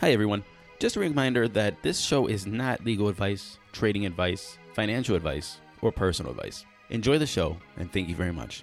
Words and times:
Hi, 0.00 0.12
everyone. 0.12 0.44
Just 0.78 0.94
a 0.94 1.00
reminder 1.00 1.48
that 1.48 1.82
this 1.82 1.98
show 1.98 2.28
is 2.28 2.46
not 2.46 2.84
legal 2.84 3.08
advice, 3.08 3.58
trading 3.72 4.06
advice, 4.06 4.56
financial 4.72 5.16
advice, 5.16 5.58
or 5.82 5.90
personal 5.90 6.30
advice. 6.30 6.64
Enjoy 6.90 7.18
the 7.18 7.26
show, 7.26 7.56
and 7.78 7.92
thank 7.92 8.08
you 8.08 8.14
very 8.14 8.32
much. 8.32 8.62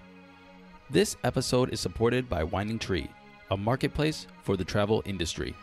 This 0.89 1.17
episode 1.25 1.73
is 1.73 1.81
supported 1.81 2.29
by 2.29 2.45
Winding 2.45 2.79
Tree, 2.79 3.09
a 3.51 3.57
marketplace 3.57 4.27
for 4.43 4.55
the 4.55 4.63
travel 4.63 5.03
industry. 5.05 5.53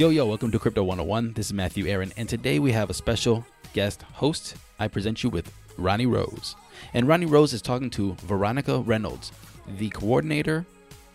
Yo, 0.00 0.08
yo, 0.08 0.24
welcome 0.24 0.50
to 0.50 0.58
Crypto 0.58 0.82
101. 0.82 1.34
This 1.34 1.48
is 1.48 1.52
Matthew 1.52 1.86
Aaron, 1.86 2.10
and 2.16 2.26
today 2.26 2.58
we 2.58 2.72
have 2.72 2.88
a 2.88 2.94
special 2.94 3.44
guest 3.74 4.00
host. 4.00 4.56
I 4.78 4.88
present 4.88 5.22
you 5.22 5.28
with 5.28 5.52
Ronnie 5.76 6.06
Rose. 6.06 6.56
And 6.94 7.06
Ronnie 7.06 7.26
Rose 7.26 7.52
is 7.52 7.60
talking 7.60 7.90
to 7.90 8.14
Veronica 8.22 8.78
Reynolds, 8.78 9.30
the 9.76 9.90
coordinator 9.90 10.64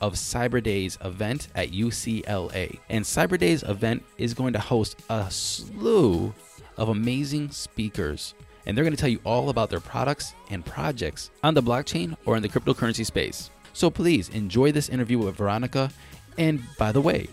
of 0.02 0.14
Cyber 0.14 0.62
Days 0.62 1.00
event 1.04 1.48
at 1.56 1.72
UCLA. 1.72 2.78
And 2.92 3.04
Cyber 3.04 3.40
Days 3.40 3.64
event 3.64 4.04
is 4.20 4.36
going 4.36 4.54
to 4.54 4.60
host 4.60 5.02
a 5.10 5.32
slew 5.32 6.32
of 6.78 6.90
amazing 6.90 7.50
speakers. 7.50 8.36
And 8.68 8.78
they're 8.78 8.86
going 8.86 8.96
to 8.96 9.02
tell 9.02 9.10
you 9.10 9.22
all 9.24 9.50
about 9.50 9.72
their 9.72 9.80
products 9.80 10.36
and 10.52 10.64
projects 10.64 11.32
on 11.42 11.56
the 11.56 11.64
blockchain 11.64 12.16
or 12.28 12.38
in 12.38 12.44
the 12.44 12.50
cryptocurrency 12.50 13.04
space. 13.04 13.50
So 13.74 13.90
please 13.90 14.30
enjoy 14.30 14.72
this 14.72 14.90
interview 14.90 15.18
with 15.18 15.38
Veronica. 15.38 15.90
And 16.38 16.62
by 16.78 16.92
the 16.92 17.02
way, 17.02 17.30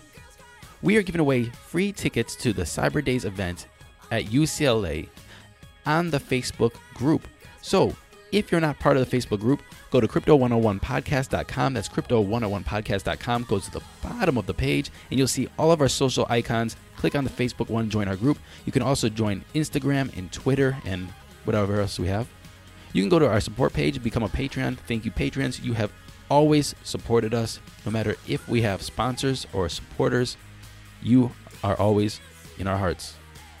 we 0.83 0.97
are 0.97 1.01
giving 1.01 1.21
away 1.21 1.45
free 1.45 1.91
tickets 1.91 2.35
to 2.35 2.53
the 2.53 2.63
Cyber 2.63 3.03
Days 3.03 3.25
event 3.25 3.67
at 4.11 4.25
UCLA 4.25 5.07
on 5.85 6.11
the 6.11 6.19
Facebook 6.19 6.73
group. 6.93 7.27
So, 7.61 7.95
if 8.33 8.51
you're 8.51 8.61
not 8.61 8.79
part 8.79 8.97
of 8.97 9.09
the 9.09 9.17
Facebook 9.17 9.39
group, 9.39 9.61
go 9.91 10.01
to 10.01 10.07
crypto101podcast.com. 10.07 11.73
That's 11.73 11.87
crypto101podcast.com. 11.87 13.43
Go 13.43 13.59
to 13.59 13.71
the 13.71 13.81
bottom 14.01 14.37
of 14.37 14.45
the 14.45 14.53
page 14.53 14.89
and 15.09 15.17
you'll 15.17 15.27
see 15.27 15.47
all 15.57 15.71
of 15.71 15.81
our 15.81 15.87
social 15.87 16.25
icons. 16.29 16.75
Click 16.97 17.15
on 17.15 17.23
the 17.23 17.29
Facebook 17.29 17.69
one, 17.69 17.89
join 17.89 18.07
our 18.07 18.15
group. 18.15 18.39
You 18.65 18.71
can 18.71 18.81
also 18.81 19.07
join 19.07 19.45
Instagram 19.53 20.15
and 20.17 20.31
Twitter 20.31 20.77
and 20.83 21.07
whatever 21.45 21.79
else 21.79 21.99
we 21.99 22.07
have. 22.07 22.27
You 22.91 23.01
can 23.01 23.09
go 23.09 23.19
to 23.19 23.27
our 23.27 23.39
support 23.39 23.71
page, 23.71 24.01
become 24.03 24.23
a 24.23 24.29
Patreon. 24.29 24.77
Thank 24.79 25.05
you, 25.05 25.11
patrons. 25.11 25.59
You 25.61 25.73
have 25.73 25.91
always 26.29 26.75
supported 26.83 27.33
us, 27.33 27.59
no 27.85 27.91
matter 27.91 28.15
if 28.27 28.47
we 28.49 28.63
have 28.63 28.81
sponsors 28.81 29.47
or 29.53 29.69
supporters. 29.69 30.37
You 31.03 31.31
are 31.63 31.75
always 31.75 32.19
in 32.57 32.67
our 32.67 32.77
hearts. 32.77 33.15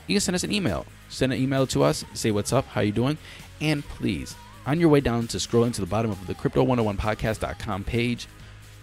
You 0.07 0.15
can 0.15 0.21
send 0.21 0.35
us 0.35 0.43
an 0.43 0.51
email. 0.51 0.85
Send 1.09 1.31
an 1.31 1.39
email 1.39 1.67
to 1.67 1.83
us, 1.83 2.03
say 2.13 2.31
what's 2.31 2.53
up, 2.53 2.65
how 2.65 2.81
you 2.81 2.91
doing, 2.91 3.17
and 3.61 3.83
please, 3.83 4.35
on 4.65 4.79
your 4.79 4.89
way 4.89 4.99
down 4.99 5.27
to 5.27 5.37
scrolling 5.37 5.73
to 5.75 5.81
the 5.81 5.87
bottom 5.87 6.09
of 6.09 6.25
the 6.25 6.33
crypto101podcast.com 6.33 7.83
page, 7.83 8.27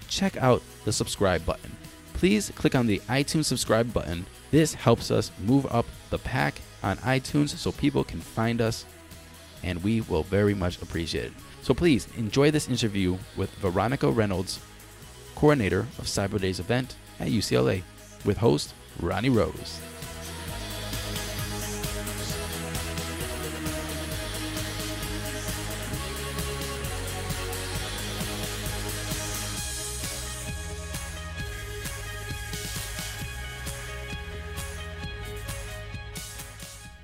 check 0.08 0.36
out 0.36 0.62
the 0.84 0.92
subscribe 0.92 1.44
button. 1.44 1.76
Please 2.14 2.52
click 2.54 2.74
on 2.74 2.86
the 2.86 2.98
iTunes 3.08 3.46
subscribe 3.46 3.92
button. 3.92 4.26
This 4.50 4.74
helps 4.74 5.10
us 5.10 5.32
move 5.44 5.66
up 5.70 5.86
the 6.10 6.18
pack 6.18 6.60
on 6.82 6.98
iTunes 6.98 7.48
so 7.48 7.72
people 7.72 8.04
can 8.04 8.20
find 8.20 8.60
us 8.60 8.84
and 9.62 9.82
we 9.82 10.02
will 10.02 10.22
very 10.22 10.54
much 10.54 10.80
appreciate 10.82 11.26
it. 11.26 11.32
So 11.62 11.74
please 11.74 12.08
enjoy 12.16 12.50
this 12.50 12.68
interview 12.68 13.18
with 13.36 13.50
Veronica 13.56 14.10
Reynolds, 14.10 14.60
coordinator 15.34 15.80
of 15.80 16.04
Cyber 16.04 16.40
Days 16.40 16.60
event 16.60 16.96
at 17.18 17.28
UCLA, 17.28 17.82
with 18.24 18.38
host 18.38 18.74
Ronnie 19.00 19.30
Rose. 19.30 19.80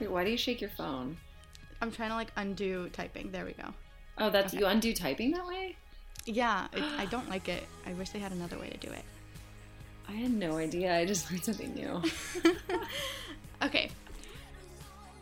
Wait, 0.00 0.10
why 0.10 0.24
do 0.24 0.30
you 0.30 0.36
shake 0.36 0.60
your 0.60 0.70
phone? 0.70 1.16
I'm 1.80 1.90
trying 1.90 2.10
to 2.10 2.16
like 2.16 2.32
undo 2.36 2.88
typing. 2.90 3.30
There 3.30 3.44
we 3.44 3.52
go. 3.52 3.72
Oh, 4.18 4.30
that's 4.30 4.52
Okay. 4.52 4.60
you 4.62 4.66
undo 4.66 4.92
typing 4.92 5.30
that 5.32 5.46
way? 5.46 5.76
Yeah, 6.24 6.66
it, 6.72 6.82
I 6.82 7.06
don't 7.06 7.28
like 7.28 7.48
it. 7.48 7.64
I 7.86 7.92
wish 7.92 8.10
they 8.10 8.18
had 8.18 8.32
another 8.32 8.58
way 8.58 8.68
to 8.68 8.76
do 8.78 8.90
it. 8.92 9.04
I 10.08 10.12
had 10.12 10.32
no 10.32 10.56
idea. 10.56 10.96
I 10.96 11.04
just 11.04 11.30
learned 11.30 11.44
something 11.44 11.74
new. 11.74 12.02
Okay. 13.62 13.90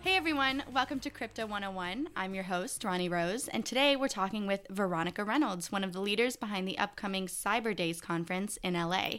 Hey 0.00 0.16
everyone, 0.16 0.64
welcome 0.72 0.98
to 1.00 1.08
Crypto 1.08 1.46
101. 1.46 2.08
I'm 2.16 2.34
your 2.34 2.42
host, 2.42 2.82
Ronnie 2.82 3.08
Rose, 3.08 3.46
and 3.46 3.64
today 3.64 3.94
we're 3.94 4.08
talking 4.08 4.48
with 4.48 4.66
Veronica 4.70 5.22
Reynolds, 5.22 5.70
one 5.70 5.84
of 5.84 5.92
the 5.92 6.00
leaders 6.00 6.34
behind 6.34 6.66
the 6.66 6.76
upcoming 6.76 7.28
Cyber 7.28 7.76
Days 7.76 8.00
conference 8.00 8.58
in 8.64 8.74
LA. 8.74 9.18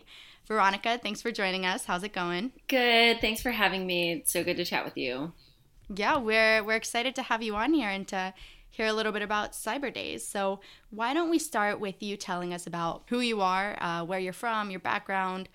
Veronica, 0.49 0.99
thanks 1.01 1.21
for 1.21 1.31
joining 1.31 1.65
us. 1.65 1.85
How's 1.85 2.03
it 2.03 2.11
going? 2.11 2.51
good. 2.67 3.21
Thanks 3.21 3.41
for 3.41 3.51
having 3.51 3.87
me. 3.87 4.11
It's 4.11 4.33
so 4.33 4.43
good 4.43 4.57
to 4.57 4.65
chat 4.65 4.83
with 4.83 4.97
you. 4.97 5.31
Yeah, 5.87 6.17
we're 6.17 6.61
we're 6.61 6.75
excited 6.75 7.15
to 7.15 7.23
have 7.23 7.41
you 7.41 7.55
on 7.55 7.73
here 7.73 7.89
and 7.89 8.05
to 8.09 8.33
hear 8.75 8.87
a 8.87 8.93
little 8.93 9.11
bit 9.11 9.21
about 9.21 9.53
Cyber 9.53 9.93
Days. 9.93 10.27
So, 10.27 10.59
why 10.89 11.13
don't 11.13 11.29
we 11.29 11.39
start 11.39 11.79
with 11.79 12.03
you 12.03 12.17
telling 12.17 12.53
us 12.53 12.67
about 12.67 13.03
who 13.07 13.21
you 13.21 13.41
are, 13.41 13.77
uh, 13.79 14.03
where 14.03 14.19
you're 14.19 14.33
from, 14.33 14.69
your 14.69 14.81
background, 14.81 15.47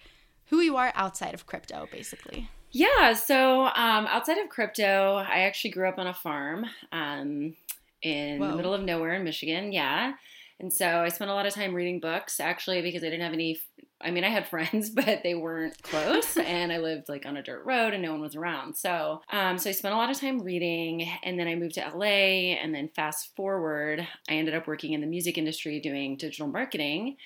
who 0.47 0.61
you 0.61 0.77
are 0.77 0.93
outside 0.95 1.35
of 1.35 1.47
crypto, 1.47 1.87
basically. 1.93 2.49
Yeah, 2.73 3.15
so 3.15 3.65
um, 3.65 4.07
outside 4.07 4.39
of 4.39 4.49
crypto, 4.49 5.17
I 5.17 5.41
actually 5.41 5.71
grew 5.71 5.89
up 5.89 5.99
on 5.99 6.07
a 6.07 6.15
farm 6.15 6.67
um, 6.93 7.57
in 8.03 8.39
Whoa. 8.39 8.51
the 8.51 8.57
middle 8.57 8.75
of 8.75 8.83
nowhere 8.83 9.15
in 9.15 9.25
Michigan. 9.25 9.73
Yeah. 9.73 10.15
And 10.61 10.73
so 10.73 10.87
I 10.87 11.09
spent 11.09 11.31
a 11.31 11.35
lot 11.35 11.47
of 11.47 11.55
time 11.55 11.75
reading 11.75 12.01
books 12.01 12.39
actually 12.39 12.83
because 12.83 13.03
I 13.03 13.07
didn't 13.07 13.23
have 13.23 13.33
any. 13.33 13.59
I 14.03 14.11
mean, 14.11 14.25
I 14.25 14.29
had 14.29 14.49
friends, 14.49 14.91
but 15.01 15.23
they 15.23 15.35
weren't 15.35 15.83
close, 15.83 16.37
and 16.37 16.73
I 16.73 16.79
lived 16.79 17.09
like 17.09 17.27
on 17.27 17.37
a 17.37 17.43
dirt 17.43 17.65
road, 17.65 17.93
and 17.93 18.03
no 18.03 18.13
one 18.13 18.21
was 18.21 18.37
around. 18.37 18.77
So, 18.77 19.23
um, 19.31 19.59
so 19.59 19.71
I 19.71 19.73
spent 19.73 19.95
a 19.95 19.97
lot 19.97 20.11
of 20.11 20.19
time 20.19 20.41
reading, 20.41 21.09
and 21.23 21.39
then 21.39 21.47
I 21.47 21.55
moved 21.55 21.75
to 21.75 21.93
LA, 21.95 22.57
and 22.57 22.75
then 22.75 22.89
fast 22.95 23.35
forward, 23.37 24.07
I 24.29 24.35
ended 24.35 24.55
up 24.55 24.67
working 24.67 24.93
in 24.93 25.01
the 25.01 25.07
music 25.07 25.37
industry 25.39 25.81
doing 25.81 26.17
digital 26.17 26.47
marketing. 26.47 27.17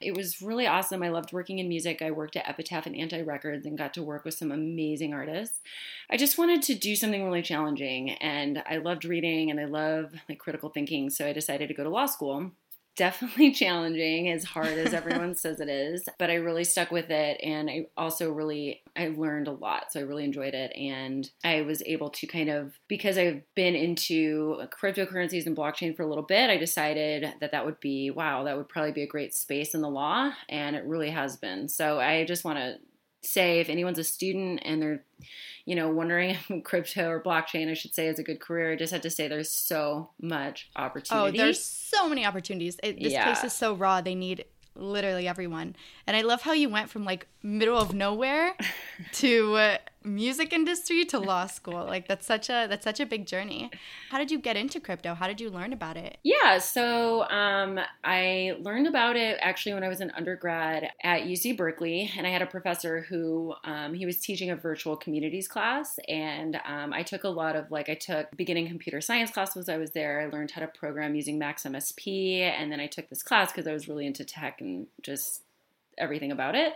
It 0.00 0.16
was 0.16 0.40
really 0.40 0.66
awesome. 0.66 1.02
I 1.02 1.10
loved 1.10 1.32
working 1.32 1.58
in 1.58 1.68
music. 1.68 2.00
I 2.00 2.10
worked 2.10 2.34
at 2.34 2.48
Epitaph 2.48 2.86
and 2.86 2.96
Anti 2.96 3.20
Records 3.20 3.66
and 3.66 3.76
got 3.76 3.92
to 3.94 4.02
work 4.02 4.24
with 4.24 4.32
some 4.32 4.50
amazing 4.50 5.12
artists. 5.12 5.60
I 6.10 6.16
just 6.16 6.38
wanted 6.38 6.62
to 6.62 6.74
do 6.74 6.96
something 6.96 7.22
really 7.22 7.42
challenging, 7.42 8.12
and 8.12 8.62
I 8.66 8.78
loved 8.78 9.04
reading 9.04 9.50
and 9.50 9.60
I 9.60 9.66
love 9.66 10.12
like 10.28 10.38
critical 10.38 10.70
thinking, 10.70 11.10
so 11.10 11.26
I 11.26 11.32
decided 11.32 11.68
to 11.68 11.74
go 11.74 11.84
to 11.84 11.90
law 11.90 12.06
school 12.06 12.52
definitely 12.96 13.50
challenging 13.52 14.30
as 14.30 14.44
hard 14.44 14.78
as 14.78 14.92
everyone 14.92 15.34
says 15.34 15.60
it 15.60 15.68
is 15.68 16.08
but 16.18 16.30
i 16.30 16.34
really 16.34 16.64
stuck 16.64 16.90
with 16.90 17.10
it 17.10 17.40
and 17.42 17.70
i 17.70 17.86
also 17.96 18.30
really 18.30 18.82
i 18.96 19.08
learned 19.08 19.48
a 19.48 19.52
lot 19.52 19.92
so 19.92 20.00
i 20.00 20.02
really 20.02 20.24
enjoyed 20.24 20.54
it 20.54 20.72
and 20.76 21.30
i 21.44 21.62
was 21.62 21.82
able 21.86 22.10
to 22.10 22.26
kind 22.26 22.48
of 22.48 22.78
because 22.88 23.16
i've 23.16 23.42
been 23.54 23.74
into 23.74 24.62
cryptocurrencies 24.80 25.46
and 25.46 25.56
blockchain 25.56 25.96
for 25.96 26.02
a 26.02 26.08
little 26.08 26.24
bit 26.24 26.50
i 26.50 26.56
decided 26.56 27.26
that 27.40 27.52
that 27.52 27.64
would 27.64 27.78
be 27.80 28.10
wow 28.10 28.44
that 28.44 28.56
would 28.56 28.68
probably 28.68 28.92
be 28.92 29.02
a 29.02 29.06
great 29.06 29.34
space 29.34 29.74
in 29.74 29.80
the 29.80 29.88
law 29.88 30.30
and 30.48 30.76
it 30.76 30.84
really 30.84 31.10
has 31.10 31.36
been. 31.36 31.68
So 31.68 31.98
i 31.98 32.24
just 32.24 32.44
want 32.44 32.58
to 32.58 32.76
say 33.22 33.60
if 33.60 33.68
anyone's 33.68 33.98
a 33.98 34.04
student 34.04 34.60
and 34.64 34.80
they're 34.80 35.04
you 35.66 35.74
know 35.74 35.90
wondering 35.90 36.30
if 36.48 36.64
crypto 36.64 37.08
or 37.08 37.22
blockchain 37.22 37.70
i 37.70 37.74
should 37.74 37.94
say 37.94 38.06
is 38.06 38.18
a 38.18 38.22
good 38.22 38.40
career 38.40 38.72
i 38.72 38.76
just 38.76 38.92
have 38.92 39.02
to 39.02 39.10
say 39.10 39.28
there's 39.28 39.52
so 39.52 40.10
much 40.22 40.70
opportunity 40.76 41.28
Oh, 41.28 41.30
there's 41.44 41.62
so 41.62 42.08
many 42.08 42.24
opportunities. 42.24 42.78
It, 42.82 43.00
this 43.00 43.12
Yeah. 43.12 43.24
place 43.24 43.44
is 43.44 43.52
so 43.52 43.74
raw. 43.74 44.00
They 44.00 44.14
need 44.14 44.44
literally 44.76 45.26
everyone. 45.26 45.74
And 46.06 46.16
I 46.16 46.22
love 46.22 46.40
how 46.40 46.52
you 46.52 46.68
went 46.68 46.88
from 46.88 47.04
like 47.04 47.26
middle 47.42 47.76
of 47.76 47.92
nowhere 47.92 48.54
to 49.14 49.54
uh, 49.56 49.78
music 50.04 50.52
industry 50.52 51.04
to 51.06 51.18
law 51.18 51.46
school. 51.46 51.84
Like 51.84 52.08
that's 52.08 52.26
such 52.26 52.48
a 52.48 52.66
that's 52.68 52.84
such 52.84 53.00
a 53.00 53.06
big 53.06 53.26
journey. 53.26 53.70
How 54.10 54.18
did 54.18 54.30
you 54.30 54.38
get 54.38 54.56
into 54.56 54.80
crypto? 54.80 55.14
How 55.14 55.26
did 55.26 55.40
you 55.40 55.50
learn 55.50 55.72
about 55.72 55.96
it? 55.96 56.18
Yeah, 56.22 56.58
so 56.58 57.24
um, 57.28 57.78
I 58.04 58.56
learned 58.60 58.86
about 58.86 59.16
it 59.16 59.38
actually 59.40 59.74
when 59.74 59.84
I 59.84 59.88
was 59.88 60.00
an 60.00 60.10
undergrad 60.16 60.90
at 61.02 61.22
UC 61.22 61.56
Berkeley, 61.56 62.10
and 62.16 62.26
I 62.26 62.30
had 62.30 62.42
a 62.42 62.46
professor 62.46 63.02
who 63.02 63.54
um, 63.64 63.94
he 63.94 64.06
was 64.06 64.18
teaching 64.18 64.50
a 64.50 64.56
virtual 64.56 64.96
communities 64.96 65.48
class, 65.48 65.98
and 66.08 66.60
um, 66.66 66.92
I 66.92 67.02
took 67.02 67.24
a 67.24 67.28
lot 67.28 67.56
of 67.56 67.70
like 67.70 67.88
I 67.88 67.94
took 67.94 68.36
beginning 68.36 68.68
computer 68.68 69.00
science 69.00 69.30
class 69.30 69.54
was 69.54 69.68
I 69.68 69.76
was 69.76 69.90
there. 69.90 70.20
I 70.20 70.26
learned 70.26 70.50
how 70.50 70.60
to 70.60 70.66
program 70.68 71.14
using 71.14 71.38
Max 71.38 71.64
MSP, 71.64 72.40
and 72.40 72.70
then 72.72 72.80
I 72.80 72.86
took 72.86 73.08
this 73.08 73.22
class 73.22 73.52
because 73.52 73.66
I 73.66 73.72
was 73.72 73.88
really 73.88 74.06
into 74.06 74.24
tech 74.24 74.60
and 74.60 74.86
just 75.02 75.42
everything 75.98 76.32
about 76.32 76.54
it. 76.54 76.72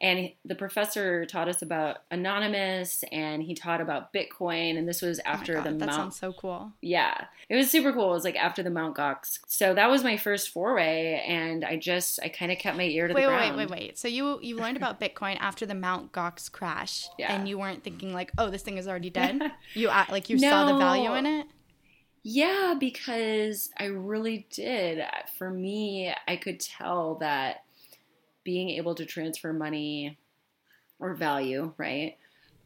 And 0.00 0.32
the 0.44 0.56
professor 0.56 1.24
taught 1.24 1.48
us 1.48 1.62
about 1.62 1.98
Anonymous 2.10 3.04
and 3.12 3.40
he 3.44 3.54
taught 3.54 3.80
about 3.80 4.12
Bitcoin. 4.12 4.76
And 4.76 4.88
this 4.88 5.00
was 5.00 5.20
Oh 5.20 5.30
after 5.30 5.54
God, 5.54 5.64
the 5.66 5.70
that 5.70 5.78
Mount 5.86 5.92
sounds 5.92 6.16
so 6.16 6.32
cool. 6.32 6.72
yeah 6.80 7.26
it 7.48 7.54
was 7.56 7.70
super 7.70 7.92
cool 7.92 8.10
it 8.10 8.14
was 8.14 8.24
like 8.24 8.36
after 8.36 8.62
the 8.62 8.70
mount 8.70 8.96
gox 8.96 9.38
so 9.46 9.74
that 9.74 9.88
was 9.90 10.02
my 10.02 10.16
first 10.16 10.48
foray 10.48 11.22
and 11.28 11.62
i 11.62 11.76
just 11.76 12.18
i 12.22 12.28
kind 12.28 12.50
of 12.50 12.58
kept 12.58 12.76
my 12.76 12.84
ear 12.84 13.06
to 13.06 13.12
Wait, 13.14 13.22
the 13.22 13.28
wait, 13.28 13.34
ground 13.36 13.56
wait, 13.56 13.70
wait, 13.70 13.80
wait. 13.80 13.98
So 13.98 14.08
you 14.08 14.38
you 14.42 14.56
learned 14.56 14.76
about 14.78 14.98
Bitcoin 14.98 15.36
after 15.40 15.64
the 15.66 15.74
Mount 15.74 16.10
Gox 16.12 16.50
crash, 16.50 17.06
Yeah. 17.18 17.32
and 17.34 17.48
you 17.48 17.58
weren't 17.58 17.84
thinking 17.84 18.12
like, 18.14 18.32
oh, 18.38 18.48
this 18.50 18.62
thing 18.62 18.78
is 18.78 18.88
already 18.88 19.10
dead. 19.10 19.40
You 19.74 19.88
uh, 19.90 20.06
like 20.10 20.28
you 20.30 20.38
saw 20.38 20.72
the 20.72 20.78
value 20.78 21.14
in 21.14 21.26
it. 21.26 21.46
yeah 22.22 22.74
because 22.78 23.70
i 23.78 23.84
really 23.84 24.46
did 24.50 25.04
for 25.38 25.50
me 25.50 26.12
i 26.26 26.36
could 26.36 26.58
tell 26.60 27.16
that 27.16 27.63
being 28.44 28.70
able 28.70 28.94
to 28.94 29.04
transfer 29.06 29.52
money 29.52 30.18
or 31.00 31.14
value 31.14 31.72
right 31.76 32.16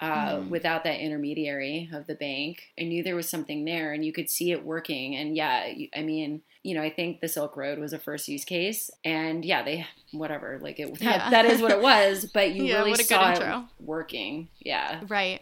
uh, 0.01 0.37
Mhm. 0.39 0.49
without 0.49 0.85
that 0.85 1.01
intermediary 1.01 1.89
of 1.93 2.07
the 2.07 2.15
bank 2.15 2.63
i 2.79 2.85
knew 2.85 3.03
there 3.03 3.17
was 3.17 3.29
something 3.29 3.65
there 3.65 3.93
and 3.93 4.05
you 4.05 4.13
could 4.13 4.31
see 4.31 4.53
it 4.53 4.65
working 4.65 5.17
and 5.17 5.37
yeah 5.37 5.73
i 5.97 6.03
mean 6.03 6.43
you 6.63 6.75
know 6.75 6.83
i 6.83 6.91
think 6.91 7.21
the 7.21 7.27
silk 7.29 7.57
road 7.57 7.79
was 7.79 7.93
a 7.93 7.99
first 7.99 8.29
use 8.29 8.45
case 8.45 8.91
and 9.05 9.45
yeah 9.45 9.63
they 9.63 9.85
whatever 10.13 10.59
like 10.63 10.79
it 10.79 10.93
that, 11.01 11.03
Yeah. 11.03 11.31
that 11.31 11.45
is 11.47 11.61
what 11.61 11.73
it 11.73 11.81
was 11.83 12.27
but 12.35 12.53
you 12.53 12.65
Yeah, 12.67 12.79
really 12.79 12.91
what 12.91 13.01
a 13.01 13.03
good 13.03 13.09
saw 13.09 13.31
it 13.31 13.65
working 13.81 14.49
yeah 14.61 15.01
Right, 15.09 15.41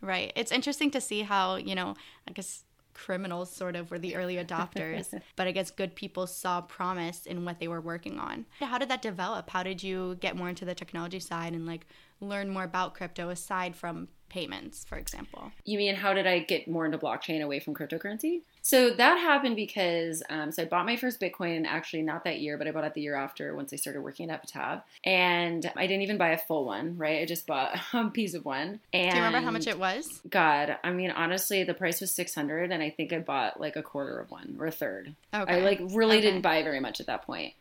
right. 0.00 0.32
It's 0.36 0.52
interesting 0.52 0.90
to 0.92 1.00
see 1.00 1.22
how 1.22 1.56
you 1.56 1.74
know, 1.74 1.96
I 2.28 2.32
guess 2.32 2.62
criminals 2.98 3.50
sort 3.50 3.76
of 3.76 3.90
were 3.90 3.98
the 3.98 4.16
early 4.16 4.36
adopters, 4.36 5.18
but 5.36 5.46
I 5.46 5.52
guess 5.52 5.70
good 5.70 5.94
people 5.94 6.26
saw 6.26 6.60
promise 6.60 7.26
in 7.26 7.44
what 7.44 7.60
they 7.60 7.68
were 7.68 7.80
working 7.80 8.18
on. 8.18 8.44
How 8.60 8.78
did 8.78 8.88
that 8.90 9.02
develop? 9.02 9.50
How 9.50 9.62
did 9.62 9.82
you 9.82 10.16
get 10.20 10.36
more 10.36 10.48
into 10.48 10.64
the 10.64 10.74
technology 10.74 11.20
side 11.20 11.52
and 11.52 11.66
like 11.66 11.86
learn 12.20 12.48
more 12.50 12.64
about 12.64 12.94
crypto 12.94 13.28
aside 13.30 13.76
from 13.76 14.08
payments, 14.28 14.84
for 14.84 14.96
example? 14.98 15.52
You 15.64 15.78
mean 15.78 15.94
how 15.94 16.12
did 16.12 16.26
I 16.26 16.40
get 16.40 16.68
more 16.68 16.84
into 16.84 16.98
blockchain 16.98 17.42
away 17.42 17.60
from 17.60 17.74
cryptocurrency? 17.74 18.42
So 18.60 18.90
that 18.90 19.16
happened 19.16 19.56
because 19.56 20.22
um, 20.28 20.52
so 20.52 20.62
I 20.62 20.66
bought 20.66 20.84
my 20.84 20.96
first 20.96 21.18
Bitcoin 21.18 21.64
actually 21.66 22.02
not 22.02 22.24
that 22.24 22.40
year, 22.40 22.58
but 22.58 22.66
I 22.68 22.72
bought 22.72 22.84
it 22.84 22.92
the 22.92 23.00
year 23.00 23.14
after 23.14 23.54
once 23.56 23.72
I 23.72 23.76
started 23.76 24.02
working 24.02 24.28
at 24.28 24.34
Epitaph, 24.34 24.82
and 25.04 25.70
I 25.74 25.86
didn't 25.86 26.02
even 26.02 26.18
buy 26.18 26.30
a 26.30 26.38
full 26.38 26.66
one, 26.66 26.98
right? 26.98 27.22
I 27.22 27.24
just 27.24 27.46
bought 27.46 27.78
a 27.94 28.10
piece 28.10 28.34
of 28.34 28.44
one. 28.44 28.80
And 28.92 29.10
Do 29.12 29.16
you 29.16 29.22
remember 29.24 29.44
how 29.46 29.50
much 29.52 29.66
it 29.66 29.78
was? 29.78 30.20
God, 30.28 30.76
I 30.84 30.90
mean, 30.90 31.10
honestly, 31.10 31.64
the 31.64 31.72
price 31.72 32.00
was 32.02 32.12
six 32.12 32.34
hundred, 32.34 32.70
and 32.70 32.82
I 32.82 32.90
think 32.90 33.14
I 33.14 33.20
bought 33.20 33.58
like 33.58 33.76
a 33.76 33.82
quarter 33.82 34.18
of 34.18 34.30
one 34.30 34.56
or 34.60 34.66
a 34.66 34.70
third. 34.72 35.14
Okay. 35.32 35.54
I 35.54 35.60
like 35.60 35.80
really 35.80 36.16
Okay. 36.18 36.26
didn't 36.26 36.42
buy 36.42 36.62
very 36.62 36.80
much 36.80 37.00
at 37.00 37.06
that 37.06 37.22
point. 37.22 37.54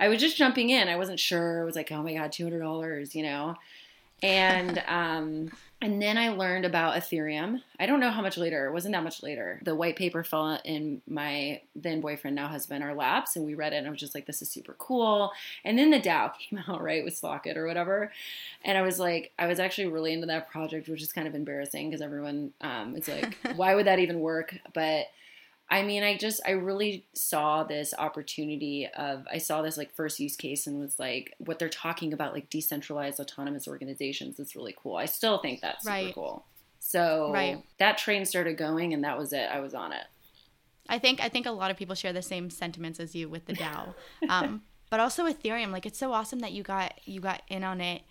I 0.00 0.08
was 0.08 0.18
just 0.20 0.36
jumping 0.36 0.70
in. 0.70 0.88
I 0.88 0.96
wasn't 0.96 1.20
sure. 1.20 1.60
I 1.60 1.64
was 1.64 1.76
like, 1.76 1.92
oh 1.92 2.02
my 2.02 2.14
god, 2.14 2.32
two 2.32 2.44
hundred 2.44 2.60
dollars, 2.60 3.14
you 3.14 3.22
know. 3.22 3.56
And 4.22 4.82
um, 4.88 5.50
and 5.84 6.00
then 6.00 6.16
I 6.16 6.30
learned 6.30 6.64
about 6.64 6.94
Ethereum. 6.94 7.60
I 7.78 7.84
don't 7.84 8.00
know 8.00 8.10
how 8.10 8.22
much 8.22 8.38
later. 8.38 8.66
It 8.66 8.72
wasn't 8.72 8.94
that 8.94 9.04
much 9.04 9.22
later. 9.22 9.60
The 9.64 9.74
white 9.74 9.96
paper 9.96 10.24
fell 10.24 10.58
in 10.64 11.02
my 11.06 11.60
then 11.76 12.00
boyfriend, 12.00 12.36
now 12.36 12.48
husband, 12.48 12.82
our 12.82 12.94
laps, 12.94 13.36
and 13.36 13.44
we 13.44 13.54
read 13.54 13.74
it. 13.74 13.76
And 13.76 13.86
I 13.86 13.90
was 13.90 14.00
just 14.00 14.14
like, 14.14 14.24
this 14.24 14.40
is 14.40 14.48
super 14.48 14.74
cool. 14.78 15.30
And 15.62 15.78
then 15.78 15.90
the 15.90 16.00
DAO 16.00 16.32
came 16.38 16.58
out, 16.66 16.82
right, 16.82 17.04
with 17.04 17.20
Slock.it 17.20 17.58
or 17.58 17.66
whatever. 17.66 18.12
And 18.64 18.78
I 18.78 18.82
was 18.82 18.98
like, 18.98 19.32
I 19.38 19.46
was 19.46 19.60
actually 19.60 19.88
really 19.88 20.14
into 20.14 20.26
that 20.28 20.50
project, 20.50 20.88
which 20.88 21.02
is 21.02 21.12
kind 21.12 21.28
of 21.28 21.34
embarrassing 21.34 21.90
because 21.90 22.00
everyone 22.00 22.54
um, 22.62 22.96
is 22.96 23.06
like, 23.06 23.36
why 23.56 23.74
would 23.74 23.86
that 23.86 23.98
even 23.98 24.20
work? 24.20 24.56
But 24.72 25.08
I 25.70 25.82
mean, 25.82 26.02
I 26.02 26.16
just, 26.16 26.40
I 26.46 26.50
really 26.50 27.06
saw 27.14 27.64
this 27.64 27.94
opportunity 27.96 28.86
of, 28.96 29.26
I 29.32 29.38
saw 29.38 29.62
this 29.62 29.76
like 29.78 29.94
first 29.94 30.20
use 30.20 30.36
case 30.36 30.66
and 30.66 30.78
was 30.78 30.98
like, 30.98 31.32
what 31.38 31.58
they're 31.58 31.68
talking 31.68 32.12
about, 32.12 32.34
like 32.34 32.50
decentralized 32.50 33.18
autonomous 33.18 33.66
organizations, 33.66 34.38
is 34.38 34.54
really 34.54 34.74
cool. 34.80 34.96
I 34.96 35.06
still 35.06 35.38
think 35.38 35.60
that's 35.60 35.84
super 35.84 35.94
Right. 35.94 36.14
cool. 36.14 36.44
So 36.80 37.30
Right. 37.32 37.64
that 37.78 37.96
train 37.96 38.26
started 38.26 38.58
going 38.58 38.92
and 38.92 39.04
that 39.04 39.16
was 39.18 39.32
it. 39.32 39.48
I 39.50 39.60
was 39.60 39.74
on 39.74 39.92
it. 39.92 40.04
I 40.86 40.98
think 40.98 41.18
I 41.22 41.30
think 41.30 41.46
a 41.46 41.50
lot 41.50 41.70
of 41.70 41.78
people 41.78 41.94
share 41.94 42.12
the 42.12 42.20
same 42.20 42.50
sentiments 42.50 43.00
as 43.00 43.14
you 43.14 43.28
with 43.30 43.46
the 43.46 43.54
DAO, 43.54 43.94
um, 44.28 44.62
but 44.90 45.00
also 45.00 45.24
Ethereum. 45.24 45.72
Like 45.72 45.86
it's 45.86 45.98
so 45.98 46.12
awesome 46.12 46.40
that 46.40 46.52
you 46.52 46.62
got 46.62 47.00
you 47.06 47.20
got 47.22 47.40
in 47.48 47.64
on 47.64 47.80
it 47.80 48.02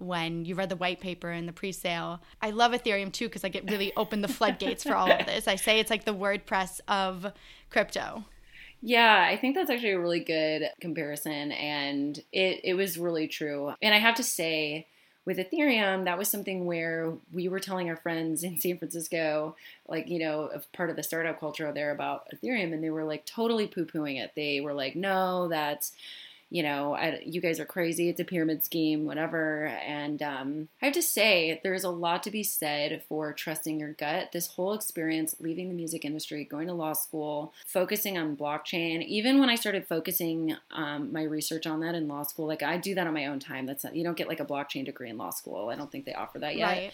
when 0.00 0.44
you 0.44 0.54
read 0.54 0.70
the 0.70 0.76
white 0.76 1.00
paper 1.00 1.30
and 1.30 1.46
the 1.46 1.52
pre-sale. 1.52 2.20
I 2.40 2.50
love 2.50 2.72
Ethereum 2.72 3.12
too 3.12 3.28
because 3.28 3.42
like 3.42 3.54
it 3.54 3.70
really 3.70 3.92
opened 3.96 4.24
the 4.24 4.28
floodgates 4.28 4.82
for 4.82 4.94
all 4.94 5.10
of 5.10 5.26
this. 5.26 5.46
I 5.46 5.56
say 5.56 5.78
it's 5.78 5.90
like 5.90 6.04
the 6.04 6.14
WordPress 6.14 6.80
of 6.88 7.32
crypto. 7.70 8.24
Yeah, 8.82 9.26
I 9.28 9.36
think 9.36 9.54
that's 9.54 9.70
actually 9.70 9.90
a 9.90 10.00
really 10.00 10.20
good 10.20 10.70
comparison, 10.80 11.52
and 11.52 12.18
it 12.32 12.60
it 12.64 12.74
was 12.74 12.96
really 12.96 13.28
true. 13.28 13.74
And 13.82 13.94
I 13.94 13.98
have 13.98 14.14
to 14.14 14.22
say, 14.22 14.86
with 15.26 15.36
Ethereum, 15.36 16.04
that 16.04 16.16
was 16.16 16.30
something 16.30 16.64
where 16.64 17.12
we 17.30 17.48
were 17.48 17.60
telling 17.60 17.90
our 17.90 17.96
friends 17.96 18.42
in 18.42 18.58
San 18.58 18.78
Francisco, 18.78 19.54
like 19.86 20.08
you 20.08 20.18
know, 20.18 20.50
part 20.72 20.88
of 20.88 20.96
the 20.96 21.02
startup 21.02 21.38
culture 21.38 21.70
there 21.72 21.90
about 21.90 22.24
Ethereum, 22.34 22.72
and 22.72 22.82
they 22.82 22.90
were 22.90 23.04
like 23.04 23.26
totally 23.26 23.66
poo 23.66 23.84
pooing 23.84 24.18
it. 24.18 24.32
They 24.34 24.60
were 24.60 24.74
like, 24.74 24.96
"No, 24.96 25.48
that's." 25.48 25.92
You 26.50 26.64
know, 26.64 26.96
I, 26.96 27.22
you 27.24 27.40
guys 27.40 27.60
are 27.60 27.64
crazy. 27.64 28.08
It's 28.08 28.20
a 28.20 28.24
pyramid 28.24 28.64
scheme, 28.64 29.04
whatever. 29.04 29.66
And 29.66 30.20
um, 30.20 30.68
I 30.82 30.86
have 30.86 30.94
to 30.94 31.02
say, 31.02 31.60
there's 31.62 31.84
a 31.84 31.90
lot 31.90 32.24
to 32.24 32.30
be 32.30 32.42
said 32.42 33.02
for 33.08 33.32
trusting 33.32 33.78
your 33.78 33.92
gut. 33.92 34.32
This 34.32 34.48
whole 34.48 34.74
experience, 34.74 35.36
leaving 35.38 35.68
the 35.68 35.74
music 35.74 36.04
industry, 36.04 36.44
going 36.44 36.66
to 36.66 36.74
law 36.74 36.92
school, 36.92 37.54
focusing 37.66 38.18
on 38.18 38.36
blockchain. 38.36 39.06
Even 39.06 39.38
when 39.38 39.48
I 39.48 39.54
started 39.54 39.86
focusing 39.86 40.56
um, 40.72 41.12
my 41.12 41.22
research 41.22 41.66
on 41.66 41.80
that 41.80 41.94
in 41.94 42.08
law 42.08 42.24
school, 42.24 42.48
like 42.48 42.64
I 42.64 42.78
do 42.78 42.96
that 42.96 43.06
on 43.06 43.14
my 43.14 43.26
own 43.26 43.38
time. 43.38 43.64
That's 43.64 43.84
not, 43.84 43.94
you 43.94 44.02
don't 44.02 44.16
get 44.16 44.28
like 44.28 44.40
a 44.40 44.44
blockchain 44.44 44.84
degree 44.84 45.08
in 45.08 45.18
law 45.18 45.30
school. 45.30 45.68
I 45.68 45.76
don't 45.76 45.92
think 45.92 46.04
they 46.04 46.14
offer 46.14 46.40
that 46.40 46.56
yet. 46.56 46.66
Right. 46.66 46.92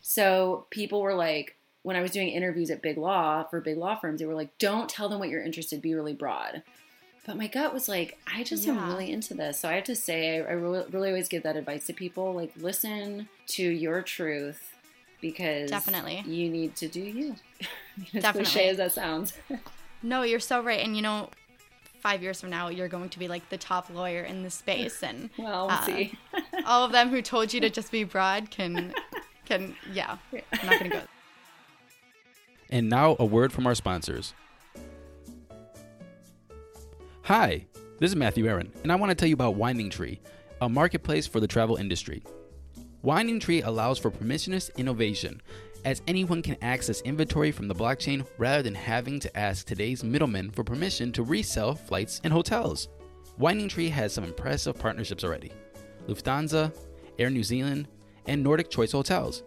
So 0.00 0.66
people 0.70 1.02
were 1.02 1.14
like, 1.14 1.56
when 1.82 1.96
I 1.96 2.02
was 2.02 2.12
doing 2.12 2.28
interviews 2.28 2.70
at 2.70 2.80
big 2.80 2.96
law 2.96 3.42
for 3.44 3.60
big 3.60 3.76
law 3.76 3.96
firms, 3.96 4.20
they 4.20 4.26
were 4.26 4.36
like, 4.36 4.56
"Don't 4.58 4.88
tell 4.88 5.08
them 5.08 5.18
what 5.18 5.28
you're 5.28 5.42
interested. 5.42 5.82
Be 5.82 5.94
really 5.94 6.14
broad." 6.14 6.62
But 7.24 7.36
my 7.36 7.46
gut 7.46 7.72
was 7.72 7.88
like, 7.88 8.18
I 8.26 8.42
just 8.42 8.66
am 8.66 8.88
really 8.88 9.12
into 9.12 9.34
this. 9.34 9.60
So 9.60 9.68
I 9.68 9.74
have 9.74 9.84
to 9.84 9.94
say, 9.94 10.40
I, 10.40 10.42
I 10.42 10.52
really, 10.52 10.84
really 10.90 11.08
always 11.10 11.28
give 11.28 11.44
that 11.44 11.54
advice 11.56 11.86
to 11.86 11.92
people. 11.92 12.34
Like, 12.34 12.52
listen 12.56 13.28
to 13.48 13.62
your 13.62 14.02
truth 14.02 14.74
because 15.20 15.70
Definitely. 15.70 16.24
you 16.26 16.48
need 16.50 16.74
to 16.76 16.88
do 16.88 17.00
you. 17.00 17.36
as 18.14 18.22
Definitely. 18.22 18.44
cliche 18.50 18.68
as 18.70 18.76
that 18.78 18.92
sounds. 18.92 19.34
No, 20.04 20.22
you're 20.22 20.40
so 20.40 20.60
right. 20.60 20.84
And 20.84 20.96
you 20.96 21.02
know, 21.02 21.30
five 22.00 22.24
years 22.24 22.40
from 22.40 22.50
now, 22.50 22.70
you're 22.70 22.88
going 22.88 23.08
to 23.10 23.20
be 23.20 23.28
like 23.28 23.48
the 23.50 23.56
top 23.56 23.88
lawyer 23.88 24.24
in 24.24 24.42
the 24.42 24.50
space, 24.50 25.00
and 25.04 25.30
well, 25.38 25.68
we'll 25.68 25.76
Uh, 25.76 25.86
see. 25.86 26.18
all 26.66 26.84
of 26.84 26.90
them 26.90 27.10
who 27.10 27.22
told 27.22 27.52
you 27.54 27.60
to 27.60 27.70
just 27.70 27.92
be 27.92 28.02
broad 28.02 28.50
can 28.50 28.92
can 29.44 29.76
yeah. 29.92 30.16
I'm 30.32 30.66
not 30.66 30.78
gonna 30.80 30.88
go. 30.88 31.00
And 32.68 32.88
now 32.88 33.14
a 33.20 33.24
word 33.24 33.52
from 33.52 33.64
our 33.64 33.76
sponsors. 33.76 34.34
Hi, 37.34 37.64
this 37.98 38.10
is 38.10 38.16
Matthew 38.16 38.46
Aaron, 38.46 38.70
and 38.82 38.92
I 38.92 38.94
want 38.94 39.08
to 39.08 39.14
tell 39.14 39.26
you 39.26 39.32
about 39.32 39.54
Winding 39.54 39.88
Tree, 39.88 40.20
a 40.60 40.68
marketplace 40.68 41.26
for 41.26 41.40
the 41.40 41.46
travel 41.46 41.76
industry. 41.76 42.22
Winding 43.00 43.40
Tree 43.40 43.62
allows 43.62 43.98
for 43.98 44.10
permissionless 44.10 44.76
innovation, 44.76 45.40
as 45.86 46.02
anyone 46.06 46.42
can 46.42 46.58
access 46.60 47.00
inventory 47.00 47.50
from 47.50 47.68
the 47.68 47.74
blockchain 47.74 48.26
rather 48.36 48.62
than 48.62 48.74
having 48.74 49.18
to 49.18 49.34
ask 49.34 49.64
today's 49.64 50.04
middlemen 50.04 50.50
for 50.50 50.62
permission 50.62 51.10
to 51.12 51.22
resell 51.22 51.74
flights 51.74 52.20
and 52.22 52.34
hotels. 52.34 52.88
Winding 53.38 53.70
Tree 53.70 53.88
has 53.88 54.12
some 54.12 54.24
impressive 54.24 54.78
partnerships 54.78 55.24
already 55.24 55.52
Lufthansa, 56.08 56.70
Air 57.18 57.30
New 57.30 57.42
Zealand, 57.42 57.88
and 58.26 58.42
Nordic 58.42 58.68
Choice 58.68 58.92
Hotels. 58.92 59.42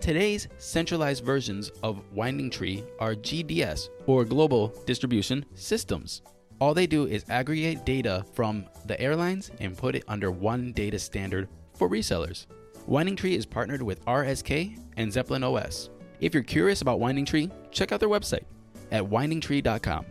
Today's 0.00 0.48
centralized 0.58 1.24
versions 1.24 1.72
of 1.82 2.02
Winding 2.12 2.50
Tree 2.50 2.84
are 3.00 3.14
GDS, 3.14 3.88
or 4.04 4.26
Global 4.26 4.68
Distribution 4.84 5.46
Systems. 5.54 6.20
All 6.62 6.74
they 6.74 6.86
do 6.86 7.08
is 7.08 7.24
aggregate 7.28 7.84
data 7.84 8.24
from 8.34 8.66
the 8.86 8.98
airlines 9.00 9.50
and 9.58 9.76
put 9.76 9.96
it 9.96 10.04
under 10.06 10.30
one 10.30 10.70
data 10.70 10.96
standard 10.96 11.48
for 11.74 11.88
resellers. 11.88 12.46
Winding 12.86 13.16
Tree 13.16 13.34
is 13.34 13.44
partnered 13.44 13.82
with 13.82 14.04
RSK 14.04 14.78
and 14.96 15.12
Zeppelin 15.12 15.42
OS. 15.42 15.90
If 16.20 16.32
you're 16.32 16.44
curious 16.44 16.80
about 16.80 17.00
Winding 17.00 17.24
Tree, 17.24 17.50
check 17.72 17.90
out 17.90 17.98
their 17.98 18.08
website 18.08 18.44
at 18.92 19.02
windingtree.com. 19.02 20.06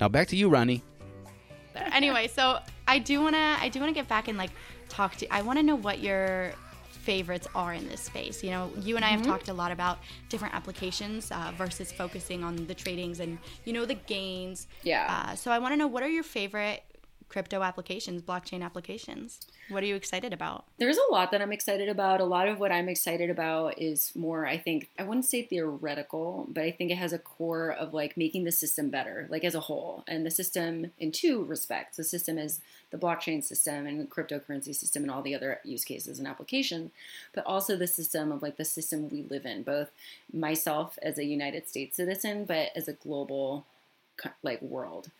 Now 0.00 0.08
back 0.08 0.26
to 0.28 0.36
you, 0.36 0.48
Ronnie. 0.48 0.82
anyway, 1.76 2.26
so 2.26 2.58
I 2.88 2.98
do 2.98 3.20
wanna 3.20 3.56
I 3.60 3.68
do 3.68 3.78
wanna 3.78 3.92
get 3.92 4.08
back 4.08 4.26
and 4.26 4.36
like 4.36 4.50
talk 4.88 5.14
to. 5.18 5.32
I 5.32 5.42
want 5.42 5.60
to 5.60 5.62
know 5.62 5.76
what 5.76 6.00
your 6.00 6.54
favorites 7.02 7.48
are 7.54 7.74
in 7.74 7.88
this 7.88 8.00
space. 8.00 8.42
You 8.44 8.50
know, 8.50 8.70
you 8.80 8.96
and 8.96 9.04
I 9.04 9.08
have 9.08 9.22
talked 9.22 9.48
a 9.48 9.52
lot 9.52 9.72
about 9.72 9.98
different 10.28 10.54
applications 10.54 11.30
uh, 11.30 11.52
versus 11.56 11.90
focusing 11.90 12.44
on 12.44 12.66
the 12.66 12.74
tradings 12.74 13.20
and 13.20 13.38
you 13.64 13.72
know 13.72 13.84
the 13.84 13.94
gains. 13.94 14.68
Yeah. 14.82 15.06
Uh, 15.08 15.34
so 15.34 15.50
I 15.50 15.58
want 15.58 15.72
to 15.72 15.76
know 15.76 15.88
what 15.88 16.02
are 16.02 16.08
your 16.08 16.22
favorite 16.22 16.84
crypto 17.32 17.62
applications, 17.62 18.20
blockchain 18.20 18.62
applications. 18.62 19.40
What 19.70 19.82
are 19.82 19.86
you 19.86 19.96
excited 19.96 20.34
about? 20.34 20.66
There's 20.76 20.98
a 20.98 21.10
lot 21.10 21.30
that 21.30 21.40
I'm 21.40 21.50
excited 21.50 21.88
about. 21.88 22.20
A 22.20 22.26
lot 22.26 22.46
of 22.46 22.60
what 22.60 22.70
I'm 22.70 22.90
excited 22.90 23.30
about 23.30 23.80
is 23.80 24.12
more, 24.14 24.46
I 24.46 24.58
think, 24.58 24.90
I 24.98 25.04
wouldn't 25.04 25.24
say 25.24 25.42
theoretical, 25.42 26.46
but 26.50 26.62
I 26.62 26.70
think 26.70 26.90
it 26.90 26.98
has 26.98 27.14
a 27.14 27.18
core 27.18 27.72
of 27.72 27.94
like 27.94 28.18
making 28.18 28.44
the 28.44 28.52
system 28.52 28.90
better, 28.90 29.26
like 29.30 29.44
as 29.44 29.54
a 29.54 29.60
whole. 29.60 30.04
And 30.06 30.26
the 30.26 30.30
system 30.30 30.90
in 30.98 31.10
two 31.10 31.42
respects 31.44 31.96
the 31.96 32.04
system 32.04 32.36
is 32.36 32.60
the 32.90 32.98
blockchain 32.98 33.42
system 33.42 33.86
and 33.86 33.98
the 33.98 34.04
cryptocurrency 34.04 34.74
system 34.74 35.02
and 35.02 35.10
all 35.10 35.22
the 35.22 35.34
other 35.34 35.58
use 35.64 35.84
cases 35.84 36.18
and 36.18 36.28
applications, 36.28 36.90
but 37.34 37.46
also 37.46 37.76
the 37.76 37.86
system 37.86 38.30
of 38.30 38.42
like 38.42 38.58
the 38.58 38.64
system 38.66 39.08
we 39.08 39.22
live 39.22 39.46
in, 39.46 39.62
both 39.62 39.90
myself 40.30 40.98
as 41.00 41.16
a 41.16 41.24
United 41.24 41.66
States 41.66 41.96
citizen, 41.96 42.44
but 42.44 42.68
as 42.76 42.88
a 42.88 42.92
global 42.92 43.64
like 44.42 44.60
world. 44.60 45.10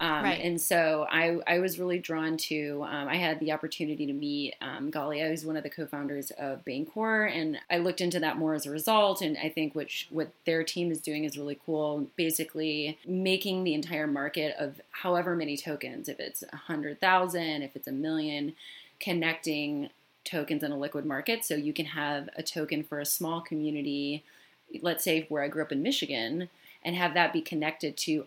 Um, 0.00 0.24
Right. 0.24 0.40
And 0.40 0.58
so 0.58 1.06
I, 1.10 1.38
I 1.46 1.58
was 1.58 1.78
really 1.78 1.98
drawn 1.98 2.38
to, 2.38 2.82
um, 2.88 3.06
I 3.06 3.16
had 3.16 3.38
the 3.38 3.52
opportunity 3.52 4.06
to 4.06 4.14
meet 4.14 4.54
um, 4.62 4.90
Galia, 4.90 5.28
who's 5.28 5.44
one 5.44 5.58
of 5.58 5.62
the 5.62 5.68
co-founders 5.68 6.30
of 6.32 6.64
Bancor, 6.64 7.30
and 7.30 7.58
I 7.70 7.76
looked 7.76 8.00
into 8.00 8.18
that 8.20 8.38
more 8.38 8.54
as 8.54 8.64
a 8.64 8.70
result. 8.70 9.20
And 9.20 9.36
I 9.36 9.50
think 9.50 9.74
which 9.74 10.08
what 10.10 10.32
their 10.46 10.64
team 10.64 10.90
is 10.90 11.02
doing 11.02 11.24
is 11.24 11.36
really 11.36 11.58
cool. 11.66 12.06
Basically, 12.16 12.98
making 13.06 13.64
the 13.64 13.74
entire 13.74 14.06
market 14.06 14.56
of 14.58 14.80
however 14.90 15.36
many 15.36 15.58
tokens, 15.58 16.08
if 16.08 16.18
it's 16.18 16.42
a 16.50 16.56
hundred 16.56 16.98
thousand, 16.98 17.60
if 17.60 17.76
it's 17.76 17.88
a 17.88 17.92
million, 17.92 18.54
connecting 19.00 19.90
tokens 20.24 20.62
in 20.62 20.72
a 20.72 20.78
liquid 20.78 21.04
market, 21.04 21.44
so 21.44 21.54
you 21.54 21.74
can 21.74 21.86
have 21.86 22.30
a 22.36 22.42
token 22.42 22.82
for 22.84 23.00
a 23.00 23.06
small 23.06 23.42
community. 23.42 24.24
Let's 24.80 25.04
say 25.04 25.26
where 25.28 25.42
I 25.42 25.48
grew 25.48 25.62
up 25.62 25.72
in 25.72 25.82
Michigan, 25.82 26.48
and 26.82 26.96
have 26.96 27.12
that 27.12 27.34
be 27.34 27.42
connected 27.42 27.96
to 27.98 28.26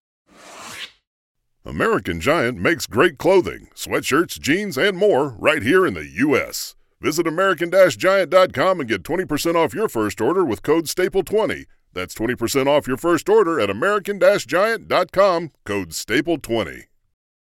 American 1.63 2.19
Giant 2.19 2.57
makes 2.57 2.87
great 2.87 3.19
clothing, 3.19 3.67
sweatshirts, 3.75 4.39
jeans, 4.39 4.79
and 4.79 4.97
more 4.97 5.35
right 5.37 5.61
here 5.61 5.85
in 5.85 5.93
the 5.93 6.07
U.S. 6.07 6.75
Visit 6.99 7.27
American-Giant.com 7.27 8.79
and 8.79 8.89
get 8.89 9.03
20% 9.03 9.55
off 9.55 9.73
your 9.73 9.87
first 9.87 10.19
order 10.21 10.43
with 10.43 10.63
code 10.63 10.85
STAPLE20. 10.85 11.65
That's 11.93 12.15
20% 12.15 12.65
off 12.65 12.87
your 12.87 12.97
first 12.97 13.29
order 13.29 13.59
at 13.59 13.69
American-Giant.com, 13.69 15.51
code 15.63 15.89
STAPLE20. 15.89 16.83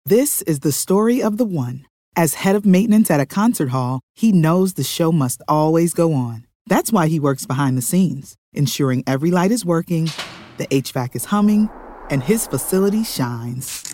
This 0.04 0.42
is 0.42 0.60
the 0.60 0.72
story 0.72 1.22
of 1.22 1.38
the 1.38 1.46
one. 1.46 1.86
As 2.14 2.34
head 2.34 2.56
of 2.56 2.66
maintenance 2.66 3.10
at 3.10 3.20
a 3.20 3.26
concert 3.26 3.70
hall, 3.70 4.00
he 4.14 4.32
knows 4.32 4.74
the 4.74 4.84
show 4.84 5.12
must 5.12 5.40
always 5.48 5.94
go 5.94 6.12
on. 6.12 6.46
That's 6.66 6.92
why 6.92 7.08
he 7.08 7.18
works 7.18 7.46
behind 7.46 7.78
the 7.78 7.82
scenes, 7.82 8.34
ensuring 8.52 9.02
every 9.06 9.30
light 9.30 9.50
is 9.50 9.64
working, 9.64 10.10
the 10.58 10.66
HVAC 10.66 11.16
is 11.16 11.26
humming, 11.26 11.70
and 12.10 12.22
his 12.22 12.46
facility 12.46 13.02
shines. 13.02 13.89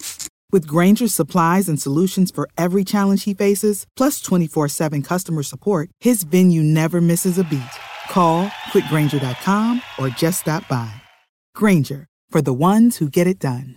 With 0.57 0.67
Grainger's 0.67 1.13
supplies 1.13 1.69
and 1.69 1.79
solutions 1.79 2.31
for 2.31 2.49
every 2.57 2.83
challenge 2.83 3.25
he 3.25 3.35
faces, 3.35 3.85
plus 3.95 4.23
24 4.23 4.69
7 4.69 5.03
customer 5.03 5.43
support, 5.43 5.91
his 6.01 6.23
venue 6.23 6.63
never 6.63 6.99
misses 6.99 7.37
a 7.37 7.45
beat. 7.45 7.77
Call 8.09 8.49
quickgranger.com 8.73 9.83
or 9.99 10.09
just 10.09 10.41
stop 10.41 10.67
by. 10.67 10.91
Grainger, 11.55 12.07
for 12.31 12.41
the 12.41 12.55
ones 12.55 12.97
who 12.97 13.11
get 13.11 13.27
it 13.27 13.39
done. 13.39 13.77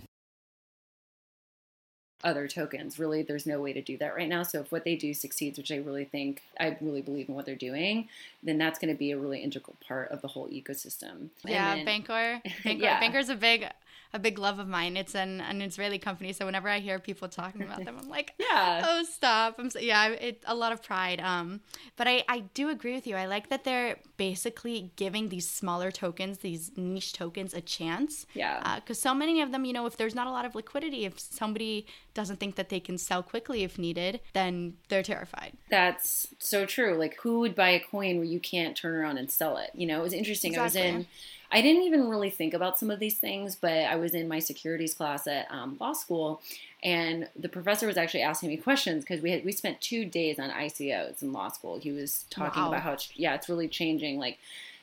other 2.24 2.48
tokens. 2.48 2.98
Really, 3.00 3.24
there's 3.24 3.46
no 3.46 3.60
way 3.62 3.74
to 3.74 3.82
do 3.82 3.98
that 3.98 4.16
right 4.16 4.28
now. 4.30 4.44
So 4.44 4.62
if 4.62 4.72
what 4.72 4.84
they 4.86 4.96
do 4.96 5.14
succeeds, 5.14 5.58
which 5.58 5.72
I 5.72 5.78
really 5.78 6.06
think, 6.06 6.42
I 6.60 6.78
really 6.82 7.02
believe 7.02 7.28
in 7.30 7.36
what 7.36 7.46
they're 7.46 7.56
doing, 7.56 8.08
then 8.44 8.58
that's 8.58 8.78
going 8.80 8.94
to 8.94 8.98
be 8.98 9.12
a 9.12 9.18
really 9.18 9.40
integral 9.44 9.76
part 9.86 10.12
of 10.12 10.22
the 10.22 10.28
whole 10.30 10.48
ecosystem. 10.50 11.30
Yeah, 11.46 11.76
then- 11.76 11.86
Bancor. 11.86 12.42
Bancor. 12.64 12.80
Yeah. 12.80 13.02
Bancor's 13.02 13.30
a 13.30 13.36
big, 13.36 13.66
a 14.13 14.20
big 14.20 14.39
love 14.39 14.60
of 14.60 14.68
mine. 14.68 14.98
It's 14.98 15.15
an, 15.15 15.41
an 15.41 15.62
Israeli 15.62 16.00
company, 16.00 16.34
so 16.34 16.46
whenever 16.46 16.68
I 16.68 16.79
hear 16.79 16.98
people 17.00 17.27
talking 17.27 17.62
about 17.62 17.86
them, 17.86 17.98
I'm 18.01 18.10
like, 18.18 18.34
Yeah. 18.39 18.82
oh 18.86 19.03
stop. 19.03 19.56
I'm 19.60 19.70
so, 19.70 19.79
yeah, 19.79 20.08
it, 20.10 20.44
a 20.48 20.56
lot 20.56 20.72
of 20.72 20.82
pride. 20.82 21.22
Um, 21.22 21.62
but 21.96 22.08
I, 22.08 22.24
I 22.27 22.39
do 22.53 22.70
agree 22.70 22.94
with 22.94 23.06
you. 23.06 23.15
I 23.15 23.25
like 23.25 23.50
that 23.50 23.63
they're 23.63 23.98
basically 24.18 24.91
giving 24.96 25.29
these 25.29 25.48
smaller 25.48 25.91
tokens, 25.91 26.39
these 26.39 26.72
niche 26.75 27.13
tokens, 27.13 27.53
a 27.53 27.62
chance. 27.62 28.25
Yeah. 28.34 28.75
Because 28.75 29.00
so 29.00 29.13
many 29.13 29.41
of 29.41 29.51
them, 29.51 29.65
you 29.65 29.74
know, 29.74 29.86
if 29.86 29.98
there's 29.98 30.15
not 30.15 30.27
a 30.27 30.32
lot 30.32 30.46
of 30.46 30.56
liquidity, 30.56 31.06
if 31.06 31.20
somebody 31.20 31.86
doesn't 32.13 32.39
think 32.39 32.56
that 32.56 32.70
they 32.70 32.79
can 32.79 32.98
sell 32.98 33.22
quickly 33.24 33.63
if 33.63 33.77
needed, 33.77 34.20
then 34.34 34.74
they're 34.89 35.03
terrified. 35.03 35.53
That's 35.70 36.27
so 36.39 36.65
true. 36.65 36.96
Like, 36.98 37.18
who 37.22 37.39
would 37.39 37.56
buy 37.56 37.70
a 37.70 37.79
coin 37.79 38.15
where 38.18 38.25
you 38.25 38.39
can't 38.39 38.75
turn 38.75 38.94
around 38.96 39.18
and 39.18 39.29
sell 39.29 39.58
it? 39.58 39.70
You 39.74 39.88
know, 39.88 40.00
it 40.00 40.03
was 40.03 40.13
interesting. 40.13 40.58
I 40.58 40.63
was 40.63 40.75
in, 40.75 40.96
Exactly. 40.96 41.08
I 41.51 41.62
didn't 41.62 41.84
even 41.84 42.10
really 42.10 42.29
think 42.29 42.53
about 42.53 42.77
some 42.77 42.91
of 42.91 43.00
these 43.00 43.18
things, 43.18 43.56
but 43.56 43.72
I 43.72 43.96
was 43.96 44.13
in 44.13 44.27
my 44.27 44.39
securities 44.39 44.94
class 44.94 45.25
at 45.25 45.48
um, 45.50 45.77
law 45.79 45.94
school, 45.94 46.41
and 46.84 47.27
the 47.36 47.50
professor 47.50 47.88
was 47.88 47.98
actually 47.98 48.22
asking 48.22 48.50
me 48.50 48.58
questions 48.58 49.03
because 49.03 49.22
we 49.22 49.32
had 49.32 49.44
we 49.44 49.51
spent 49.51 49.82
two 49.82 50.06
days 50.06 50.38
on 50.39 50.50
ICOs 50.51 51.22
in 51.24 51.34
law 51.34 51.48
school. 51.50 51.79
He 51.79 51.91
was 51.91 52.25
talking 52.29 52.62
Wow. 52.62 52.70
about 52.70 52.82
how 52.84 52.94
it's, 52.94 53.10
yeah, 53.15 53.34
it's 53.34 53.50
really 53.50 53.68
changing. 53.68 54.20
Like, 54.20 54.38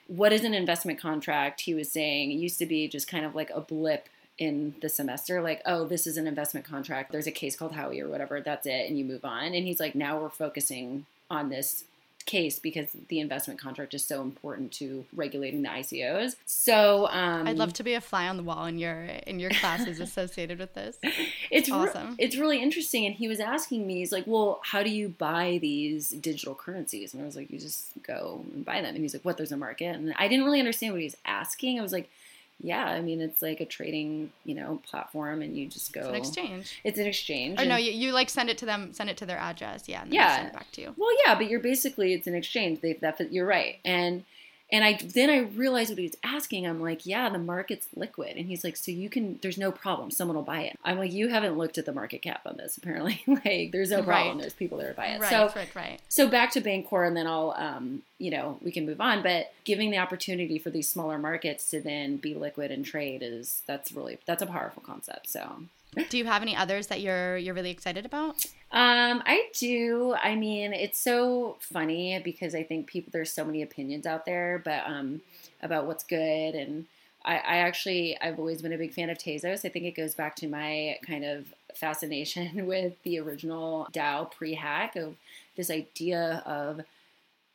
what 0.09 0.33
is 0.33 0.45
an 0.45 0.55
investment 0.55 0.99
contract? 1.01 1.61
He 1.63 1.75
was 1.75 1.91
saying 1.91 2.33
it 2.33 2.35
used 2.35 2.59
to 2.59 2.67
be 2.67 2.89
just 2.89 3.07
kind 3.09 3.25
of 3.25 3.35
like 3.35 3.51
a 3.51 3.61
blip 3.61 4.09
in 4.39 4.75
the 4.83 4.89
semester 4.91 5.41
like 5.41 5.63
oh 5.65 5.87
this 5.87 6.07
is 6.07 6.19
an 6.19 6.27
investment 6.27 6.67
contract 6.67 7.11
there's 7.11 7.27
a 7.27 7.31
case 7.31 7.57
called 7.57 7.73
Howey 7.73 8.03
or 8.03 8.07
whatever 8.07 8.39
that's 8.43 8.67
it 8.67 8.87
and 8.87 8.99
you 8.99 9.03
move 9.07 9.25
on 9.25 9.55
and 9.55 9.67
he's 9.67 9.81
like 9.81 9.95
now 9.95 10.21
we're 10.21 10.29
focusing 10.29 11.07
on 11.31 11.49
this 11.49 11.85
case 12.27 12.59
because 12.59 12.89
the 13.09 13.21
investment 13.21 13.61
contract 13.61 13.95
is 13.95 14.05
so 14.05 14.21
important 14.21 14.73
to 14.73 15.05
regulating 15.15 15.63
the 15.63 15.69
icos 15.69 16.35
so 16.45 17.09
um 17.09 17.47
I'd 17.47 17.57
love 17.57 17.73
to 17.75 17.85
be 17.85 17.95
a 17.95 18.01
fly 18.01 18.29
on 18.29 18.37
the 18.37 18.43
wall 18.43 18.67
in 18.67 18.79
your 18.79 19.05
in 19.27 19.39
your 19.39 19.51
classes 19.51 20.01
associated 20.01 20.59
with 20.59 20.75
this. 20.75 20.99
it's 21.51 21.69
re- 21.69 21.77
awesome. 21.77 22.17
it's 22.19 22.37
really 22.37 22.61
interesting 22.61 23.07
and 23.07 23.15
he 23.15 23.29
was 23.29 23.41
asking 23.41 23.87
me 23.87 23.95
he's 23.99 24.13
like 24.13 24.27
well 24.27 24.61
how 24.65 24.83
do 24.83 24.91
you 24.91 25.09
buy 25.09 25.59
these 25.61 26.11
digital 26.11 26.55
currencies? 26.55 27.15
And 27.15 27.23
i 27.23 27.27
was 27.27 27.37
like 27.37 27.51
you 27.51 27.59
just 27.59 27.91
go 28.03 28.45
and 28.55 28.65
buy 28.65 28.81
them. 28.81 28.95
And 28.95 28.99
he's 28.99 29.15
like 29.15 29.25
what 29.25 29.37
there's 29.37 29.53
a 29.53 29.57
market? 29.57 29.95
And 29.95 30.13
i 30.19 30.29
didn't 30.29 30.45
really 30.45 30.59
understand 30.59 30.93
what 30.93 31.01
he 31.01 31.07
was 31.07 31.17
asking. 31.25 31.79
I 31.79 31.83
was 31.83 31.93
like 31.93 32.11
yeah 32.61 32.87
i 32.87 33.01
mean 33.03 33.21
it's 33.21 33.43
like 33.43 33.61
a 33.61 33.67
trading 33.67 34.33
you 34.45 34.55
know 34.55 34.81
platform 34.89 35.43
and 35.43 35.57
you 35.57 35.67
just 35.69 35.93
go 35.93 36.01
It's 36.01 36.09
an 36.09 36.15
exchange. 36.15 36.81
it's 36.85 36.99
an 36.99 37.07
exchange 37.07 37.61
Or 37.61 37.67
no, 37.67 37.77
you, 37.77 37.93
you 37.93 38.13
like 38.13 38.31
send 38.31 38.49
it 38.49 38.59
to 38.59 38.67
them, 38.67 38.93
send 38.95 39.11
it 39.11 39.17
to 39.19 39.27
their 39.27 39.39
address, 39.39 39.89
yeah, 39.89 40.03
and 40.03 40.11
then 40.11 40.17
Yeah. 40.19 40.37
send 40.37 40.49
it 40.49 40.55
back 40.55 40.71
to 40.73 40.81
you. 40.81 40.95
Well, 40.97 41.11
yeah, 41.27 41.35
but 41.35 41.49
you're 41.51 41.61
basically 41.61 42.15
it's 42.15 42.27
an 42.27 42.35
exchange. 42.35 42.81
They 42.81 42.95
that 42.95 43.33
you're 43.33 43.47
right, 43.47 43.77
and 43.85 44.25
And 44.73 44.85
I 44.85 44.99
then 45.15 45.31
I 45.31 45.41
realized 45.57 45.91
what 45.91 45.99
he 45.99 46.05
was 46.05 46.17
asking. 46.25 46.67
I'm 46.67 46.81
like, 46.81 47.07
yeah, 47.07 47.29
the 47.29 47.39
market's 47.39 47.87
liquid. 47.95 48.37
And 48.37 48.47
he's 48.47 48.65
like, 48.65 48.77
so 48.77 48.91
you 48.91 49.09
can, 49.09 49.39
there's 49.43 49.59
no 49.59 49.71
problem. 49.71 50.11
Someone 50.11 50.37
will 50.37 50.43
buy 50.43 50.63
it. 50.63 50.77
I'm 50.85 50.99
like, 50.99 51.13
you 51.13 51.29
haven't 51.29 51.57
looked 51.57 51.79
at 51.79 51.87
the 51.87 51.93
market 51.93 52.23
cap 52.23 52.41
on 52.47 52.57
this, 52.57 52.77
apparently. 52.77 53.23
like, 53.27 53.71
there's 53.71 53.91
no 53.91 54.03
problem. 54.03 54.37
Right. 54.37 54.41
There's 54.41 54.55
people 54.55 54.79
that 54.79 54.89
are 54.89 54.95
buying 54.95 55.17
it. 55.17 55.21
Right, 55.21 55.31
so, 55.31 55.53
right, 55.55 55.75
right. 55.75 56.01
so 56.09 56.29
back 56.29 56.51
to 56.53 56.61
Bancor, 56.61 57.07
and 57.07 57.17
then 57.17 57.29
I'll, 57.29 57.55
um, 57.57 58.03
you 58.19 58.31
know, 58.31 58.59
we 58.61 58.73
can 58.73 58.87
move 58.87 59.01
on. 59.01 59.23
But 59.23 59.53
giving 59.65 59.91
the 59.91 59.99
opportunity 59.99 60.59
for 60.59 60.71
these 60.71 60.89
smaller 60.89 61.19
markets 61.19 61.71
to 61.71 61.81
then 61.81 62.17
be 62.17 62.35
liquid 62.35 62.73
and 62.73 62.85
trade 62.85 63.23
is 63.23 63.63
that's 63.67 63.93
really 63.93 64.19
that's 64.27 64.43
a 64.43 64.47
powerful 64.47 64.83
concept. 64.83 65.29
So 65.29 65.63
Do 66.09 66.19
you 66.19 66.25
have 66.27 66.43
any 66.43 66.55
others 66.55 66.89
that 66.89 67.01
you're 67.01 67.37
you're 67.37 67.55
really 67.55 67.71
excited 67.71 68.05
about? 68.05 68.45
Um, 68.73 69.23
I 69.25 69.49
do. 69.59 70.15
I 70.23 70.35
mean, 70.35 70.73
it's 70.73 70.99
so 70.99 71.57
funny 71.61 72.21
because 72.23 72.55
I 72.55 72.63
think 72.63 72.87
people 72.87 73.11
there's 73.13 73.33
so 73.33 73.45
many 73.45 73.63
opinions 73.63 74.07
out 74.07 74.27
there, 74.27 74.61
but 74.65 74.87
um, 74.87 75.23
about 75.63 75.87
what's 75.87 76.05
good 76.05 76.55
and 76.55 76.87
I, 77.27 77.35
I 77.37 77.57
actually 77.59 78.17
I've 78.21 78.39
always 78.39 78.63
been 78.63 78.73
a 78.73 78.79
big 78.79 78.95
fan 78.95 79.11
of 79.11 79.19
Tezos. 79.19 79.65
I 79.65 79.69
think 79.69 79.85
it 79.85 79.97
goes 79.97 80.15
back 80.15 80.37
to 80.37 80.49
my 80.49 80.99
kind 81.05 81.25
of 81.25 81.47
fascination 81.75 82.67
with 82.67 82.95
the 83.03 83.19
original 83.19 83.89
DAO 83.93 84.31
pre-hack 84.31 84.97
of 84.97 85.17
this 85.57 85.71
idea 85.71 86.43
of 86.47 86.81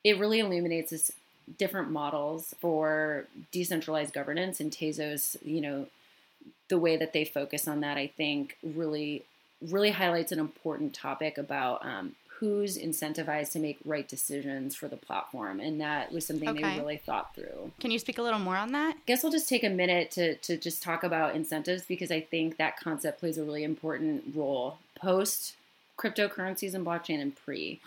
it 0.03 0.19
really 0.19 0.39
illuminates 0.39 0.91
this 0.91 1.11
different 1.57 1.89
models 1.89 2.53
for 2.59 3.27
decentralized 3.51 4.13
governance 4.13 4.59
and 4.59 4.71
Tezos, 4.71 5.37
you 5.43 5.61
know, 5.61 5.87
the 6.69 6.77
way 6.77 6.95
that 6.97 7.13
they 7.13 7.25
focus 7.25 7.67
on 7.67 7.81
that, 7.81 7.97
I 7.97 8.07
think, 8.07 8.57
really, 8.63 9.23
really 9.61 9.91
highlights 9.91 10.31
an 10.31 10.39
important 10.39 10.93
topic 10.93 11.37
about 11.37 11.85
um, 11.85 12.15
who's 12.39 12.77
incentivized 12.77 13.51
to 13.51 13.59
make 13.59 13.77
right 13.85 14.07
decisions 14.07 14.73
for 14.75 14.87
the 14.87 14.97
platform, 14.97 15.59
and 15.59 15.79
that 15.81 16.11
was 16.11 16.25
something 16.25 16.49
Okay. 16.49 16.61
they 16.61 16.77
really 16.79 16.97
thought 16.97 17.35
through. 17.35 17.71
Can 17.79 17.91
you 17.91 17.99
speak 17.99 18.17
a 18.17 18.21
little 18.23 18.39
more 18.39 18.55
on 18.57 18.71
that? 18.71 18.95
I 18.95 18.99
guess 19.05 19.23
I'll 19.23 19.29
just 19.31 19.47
take 19.49 19.63
a 19.63 19.69
minute 19.69 20.09
to 20.11 20.35
to 20.37 20.57
just 20.57 20.81
talk 20.81 21.03
about 21.03 21.35
incentives 21.35 21.83
because 21.83 22.09
I 22.11 22.21
think 22.21 22.57
that 22.57 22.77
concept 22.77 23.19
plays 23.19 23.37
a 23.37 23.43
really 23.43 23.63
important 23.63 24.33
role 24.35 24.77
post 24.95 25.53
cryptocurrencies 25.97 26.73
and 26.73 26.85
blockchain 26.85 27.21
and 27.21 27.35
pre. 27.35 27.79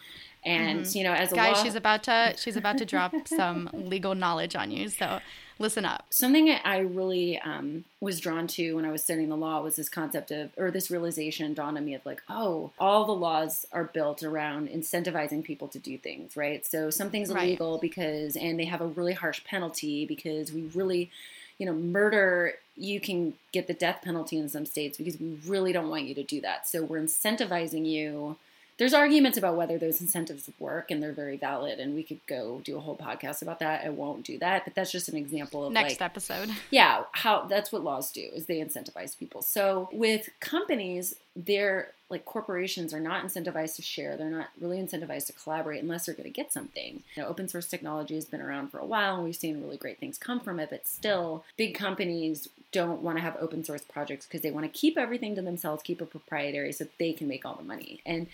And 0.45 0.87
you 0.95 1.03
know, 1.03 1.13
as 1.15 1.33
a 1.33 1.35
Mm-hmm. 1.37 1.55
Law- 1.55 1.63
she's 1.63 1.75
about 1.75 2.03
to 2.05 2.35
she's 2.37 2.57
about 2.57 2.79
to 2.79 2.85
drop 2.85 3.13
some 3.27 3.71
legal 3.73 4.15
knowledge 4.15 4.55
on 4.55 4.71
you. 4.71 4.89
So 4.89 5.21
listen 5.59 5.85
up. 5.85 6.05
something 6.11 6.51
I 6.51 6.79
really 6.79 7.39
um, 7.39 7.85
was 8.01 8.21
drawn 8.21 8.47
to 8.49 8.75
when 8.75 8.85
I 8.85 8.91
was 8.91 9.03
studying 9.05 9.29
the 9.29 9.37
law 9.37 9.61
was 9.63 9.77
this 9.77 9.89
concept 9.89 10.31
of, 10.31 10.51
or 10.57 10.71
this 10.71 10.91
realization 10.91 11.55
dawned 11.55 11.77
on 11.79 11.85
me 11.85 11.95
of 11.95 12.05
like, 12.05 12.23
oh, 12.29 12.73
all 12.79 13.05
the 13.05 13.13
laws 13.13 13.65
are 13.73 13.85
built 13.85 14.23
around 14.23 14.69
incentivizing 14.69 15.45
people 15.45 15.69
to 15.69 15.79
do 15.79 15.97
things, 15.99 16.37
right? 16.37 16.65
So 16.67 16.91
something's 16.91 17.33
Right. 17.33 17.49
illegal 17.49 17.79
because, 17.79 18.37
and 18.37 18.59
they 18.59 18.65
have 18.67 18.81
a 18.81 18.87
really 18.87 19.13
harsh 19.15 19.45
penalty 19.45 20.05
because 20.07 20.53
we 20.53 20.63
really, 20.75 21.11
you 21.59 21.67
know, 21.67 21.73
murder, 21.75 22.55
you 22.77 23.01
can 23.01 23.35
get 23.53 23.67
the 23.69 23.75
death 23.75 24.01
penalty 24.03 24.37
in 24.39 24.49
some 24.49 24.67
states 24.67 24.99
because 24.99 25.19
we 25.21 25.39
really 25.47 25.73
don't 25.73 25.89
want 25.89 26.05
you 26.05 26.15
to 26.17 26.23
do 26.25 26.41
that. 26.41 26.67
So 26.67 26.83
we're 26.83 27.01
incentivizing 27.01 27.87
you. 27.87 28.37
There's 28.79 28.95
arguments 28.95 29.39
about 29.39 29.57
whether 29.57 29.79
those 29.79 30.01
incentives 30.01 30.51
work, 30.59 30.91
and 30.91 31.03
they're 31.03 31.13
very 31.13 31.37
valid. 31.37 31.79
And 31.79 31.95
we 31.95 32.03
could 32.03 32.21
go 32.27 32.61
do 32.65 32.77
a 32.77 32.81
whole 32.81 32.97
podcast 32.97 33.43
about 33.43 33.61
that. 33.61 33.85
I 33.85 33.91
won't 33.91 34.25
do 34.25 34.39
that, 34.39 34.65
but 34.65 34.75
that's 34.75 34.91
just 34.91 35.09
an 35.09 35.17
example 35.17 35.67
of 35.67 35.73
Next 35.73 36.01
like, 36.01 36.03
episode. 36.03 36.51
yeah 36.71 37.05
how 37.13 37.45
that's 37.47 37.73
what 37.73 37.83
laws 37.83 38.11
do 38.11 38.29
is 38.35 38.47
they 38.47 38.59
incentivize 38.59 39.19
people 39.19 39.43
so 39.43 39.89
with 39.93 40.29
companies 40.41 41.15
they're 41.37 41.93
like 42.11 42.25
corporations 42.25 42.93
are 42.93 43.01
not 43.01 43.25
incentivized 43.25 43.77
to 43.77 43.83
share 43.83 44.17
they're 44.17 44.31
not 44.31 44.49
really 44.61 44.79
incentivized 44.79 45.27
to 45.27 45.33
collaborate 45.33 45.83
unless 45.83 46.07
they're 46.07 46.15
going 46.15 46.25
to 46.25 46.31
get 46.31 46.53
something 46.53 47.03
you 47.15 47.23
know 47.23 47.29
open 47.29 47.49
source 47.49 47.67
technology 47.67 48.15
has 48.15 48.25
been 48.25 48.41
around 48.41 48.69
for 48.69 48.79
a 48.79 48.87
while 48.87 49.17
and 49.17 49.25
we've 49.25 49.37
seen 49.37 49.61
really 49.63 49.77
great 49.77 49.99
things 49.99 50.19
come 50.19 50.41
from 50.41 50.59
it 50.61 50.71
but 50.71 50.87
still 50.87 51.45
big 51.57 51.75
companies 51.75 52.49
don't 52.79 53.01
want 53.01 53.17
to 53.17 53.23
have 53.23 53.37
open 53.41 53.65
source 53.65 53.83
projects 53.83 54.27
because 54.27 54.43
they 54.43 54.51
want 54.51 54.65
to 54.71 54.79
keep 54.79 54.99
everything 54.99 55.35
to 55.35 55.43
themselves 55.43 55.83
keep 55.83 56.03
it 56.03 56.11
proprietary 56.11 56.73
so 56.73 56.85
they 56.99 57.13
can 57.13 57.27
make 57.29 57.45
all 57.47 57.57
the 57.57 57.65
money 57.75 58.01
and 58.05 58.27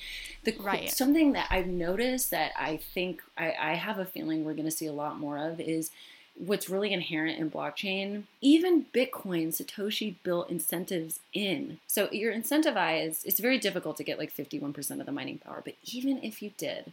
the 0.44 0.54
Right. 0.61 0.90
something 0.90 1.32
that 1.32 1.47
i've 1.50 1.66
noticed 1.66 2.30
that 2.30 2.52
i 2.59 2.76
think 2.76 3.23
i, 3.37 3.54
I 3.61 3.75
have 3.75 3.99
a 3.99 4.04
feeling 4.04 4.44
we're 4.44 4.54
going 4.61 4.73
to 4.75 4.78
see 4.80 4.87
a 4.87 4.92
lot 4.92 5.18
more 5.18 5.38
of 5.38 5.61
is 5.61 5.90
what's 6.37 6.70
really 6.70 6.92
inherent 6.92 7.38
in 7.38 7.50
blockchain, 7.50 8.23
even 8.40 8.87
Bitcoin, 8.94 9.49
Satoshi 9.49 10.14
built 10.23 10.49
incentives 10.49 11.20
in. 11.35 11.78
So 11.87 12.09
you're 12.12 12.32
incentivized. 12.35 13.26
It's 13.26 13.40
very 13.40 13.59
difficult 13.59 13.99
to 13.99 14.04
get 14.04 14.18
like 14.18 14.35
51% 14.35 15.00
of 15.00 15.06
the 15.06 15.12
mining 15.12 15.38
power, 15.38 15.61
but 15.62 15.75
even 15.92 16.23
if 16.23 16.40
you 16.42 16.52
did, 16.56 16.92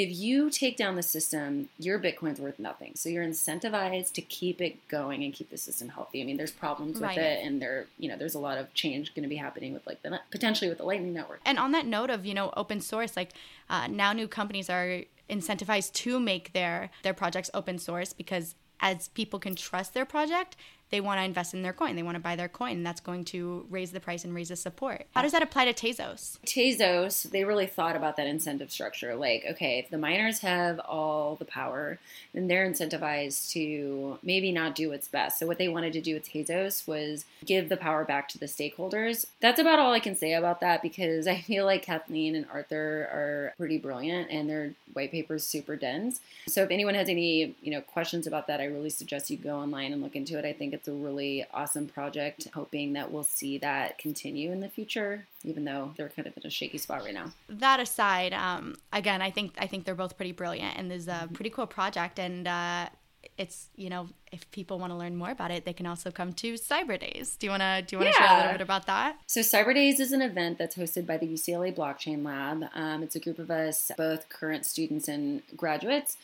if 0.00 0.16
you 0.16 0.50
take 0.50 0.76
down 0.76 0.96
the 0.96 1.02
system, 1.02 1.68
your 1.78 1.98
Bitcoin's 1.98 2.40
worth 2.40 2.58
nothing. 2.58 2.92
So 2.96 3.08
you're 3.08 3.24
incentivized 3.24 4.12
to 4.14 4.22
keep 4.22 4.60
it 4.60 4.76
going 4.88 5.22
and 5.24 5.32
keep 5.32 5.50
the 5.50 5.56
system 5.58 5.90
healthy. 5.90 6.20
I 6.20 6.24
mean, 6.24 6.36
there's 6.36 6.50
problems 6.52 6.94
with 6.94 7.02
Right. 7.02 7.18
it, 7.18 7.44
and 7.44 7.60
there, 7.60 7.86
you 7.98 8.08
know, 8.08 8.16
there's 8.16 8.34
a 8.34 8.38
lot 8.38 8.58
of 8.58 8.72
change 8.74 9.14
going 9.14 9.22
to 9.22 9.28
be 9.28 9.36
happening 9.36 9.72
with 9.72 9.86
like 9.86 10.02
the 10.02 10.20
potentially 10.30 10.68
with 10.68 10.78
the 10.78 10.84
Lightning 10.84 11.12
Network. 11.12 11.40
And 11.44 11.58
on 11.58 11.72
that 11.72 11.86
note 11.86 12.10
of 12.10 12.24
you 12.26 12.34
know 12.34 12.52
open 12.56 12.80
source, 12.80 13.16
like 13.16 13.30
uh, 13.68 13.86
now 13.88 14.12
new 14.12 14.28
companies 14.28 14.68
are 14.70 15.02
incentivized 15.28 15.92
to 15.92 16.18
make 16.18 16.52
their 16.52 16.90
their 17.02 17.14
projects 17.14 17.50
open 17.54 17.78
source 17.78 18.12
because 18.12 18.54
as 18.80 19.08
people 19.08 19.38
can 19.38 19.54
trust 19.54 19.94
their 19.94 20.04
project, 20.06 20.56
they 20.90 21.00
want 21.00 21.18
to 21.20 21.24
invest 21.24 21.54
in 21.54 21.62
their 21.62 21.72
coin. 21.72 21.96
They 21.96 22.02
want 22.02 22.16
to 22.16 22.22
buy 22.22 22.36
their 22.36 22.48
coin, 22.48 22.72
and 22.72 22.86
that's 22.86 23.00
going 23.00 23.24
to 23.26 23.66
raise 23.70 23.92
the 23.92 24.00
price 24.00 24.24
and 24.24 24.34
raise 24.34 24.48
the 24.48 24.56
support. 24.56 25.06
How 25.14 25.22
does 25.22 25.32
that 25.32 25.42
apply 25.42 25.70
to 25.70 25.72
Tezos? 25.72 26.38
Tezos, 26.44 27.30
they 27.30 27.44
really 27.44 27.66
thought 27.66 27.96
about 27.96 28.16
that 28.16 28.26
incentive 28.26 28.70
structure. 28.70 29.14
Like, 29.14 29.44
okay, 29.52 29.78
if 29.78 29.90
the 29.90 29.98
miners 29.98 30.40
have 30.40 30.80
all 30.80 31.36
the 31.36 31.44
power, 31.44 31.98
then 32.34 32.48
they're 32.48 32.68
incentivized 32.68 33.52
to 33.52 34.18
maybe 34.22 34.52
not 34.52 34.74
do 34.74 34.90
what's 34.90 35.08
best. 35.08 35.38
So, 35.38 35.46
what 35.46 35.58
they 35.58 35.68
wanted 35.68 35.92
to 35.94 36.00
do 36.00 36.14
with 36.14 36.28
Tezos 36.28 36.86
was 36.86 37.24
give 37.44 37.68
the 37.68 37.76
power 37.76 38.04
back 38.04 38.28
to 38.30 38.38
the 38.38 38.46
stakeholders. 38.46 39.26
That's 39.40 39.60
about 39.60 39.78
all 39.78 39.92
I 39.92 40.00
can 40.00 40.16
say 40.16 40.34
about 40.34 40.60
that 40.60 40.82
because 40.82 41.26
I 41.28 41.40
feel 41.40 41.64
like 41.64 41.82
Kathleen 41.82 42.34
and 42.34 42.46
Arthur 42.52 43.08
are 43.12 43.54
pretty 43.56 43.78
brilliant 43.78 44.30
and 44.30 44.48
their 44.48 44.74
white 44.92 45.12
paper 45.12 45.36
is 45.36 45.46
super 45.46 45.76
dense. 45.76 46.20
So, 46.48 46.62
if 46.64 46.70
anyone 46.70 46.94
has 46.94 47.08
any, 47.08 47.54
you 47.62 47.70
know, 47.70 47.80
questions 47.80 48.26
about 48.26 48.48
that, 48.48 48.60
I 48.60 48.64
really 48.64 48.90
suggest 48.90 49.30
you 49.30 49.36
go 49.36 49.56
online 49.56 49.92
and 49.92 50.02
look 50.02 50.16
into 50.16 50.38
it. 50.38 50.44
I 50.44 50.52
think 50.52 50.74
it's 50.74 50.79
a 50.88 50.92
really 50.92 51.44
awesome 51.52 51.86
project, 51.86 52.48
hoping 52.54 52.94
that 52.94 53.10
we'll 53.10 53.24
see 53.24 53.58
that 53.58 53.98
continue 53.98 54.52
in 54.52 54.60
the 54.60 54.68
future, 54.68 55.26
even 55.44 55.64
though 55.64 55.92
they're 55.96 56.08
kind 56.08 56.26
of 56.26 56.36
in 56.36 56.46
a 56.46 56.50
shaky 56.50 56.78
spot 56.78 57.02
right 57.04 57.14
now. 57.14 57.32
That 57.48 57.80
aside, 57.80 58.32
um, 58.32 58.76
again, 58.92 59.22
I 59.22 59.30
think 59.30 59.54
I 59.58 59.66
think 59.66 59.84
they're 59.84 59.94
both 59.94 60.16
pretty 60.16 60.32
brilliant, 60.32 60.76
and 60.76 60.90
there's 60.90 61.08
a 61.08 61.28
pretty 61.32 61.50
cool 61.50 61.66
project, 61.66 62.18
and 62.18 62.46
uh, 62.46 62.88
it's 63.36 63.68
you 63.76 63.90
know 63.90 64.08
if 64.32 64.50
people 64.50 64.78
want 64.78 64.92
to 64.92 64.96
learn 64.96 65.16
more 65.16 65.30
about 65.30 65.50
it, 65.50 65.64
they 65.64 65.72
can 65.72 65.86
also 65.86 66.10
come 66.10 66.32
to 66.34 66.54
Cyber 66.54 66.98
Days. 66.98 67.36
Do 67.36 67.46
you 67.46 67.50
wanna 67.50 67.82
do 67.82 67.96
you 67.96 68.00
wanna 68.00 68.12
share 68.12 68.28
a 68.30 68.36
little 68.36 68.52
bit 68.52 68.60
about 68.60 68.86
that? 68.86 69.16
So, 69.26 69.40
Cyber 69.40 69.74
Days 69.74 69.98
is 70.00 70.12
an 70.12 70.22
event 70.22 70.58
that's 70.58 70.76
hosted 70.76 71.06
by 71.06 71.16
the 71.16 71.26
UCLA 71.26 71.74
Blockchain 71.74 72.24
Lab. 72.24 72.64
Um, 72.74 73.02
it's 73.02 73.16
a 73.16 73.20
group 73.20 73.38
of 73.38 73.50
us, 73.50 73.90
both 73.96 74.28
current 74.28 74.66
students 74.66 75.08
and 75.08 75.42
graduates, 75.56 76.16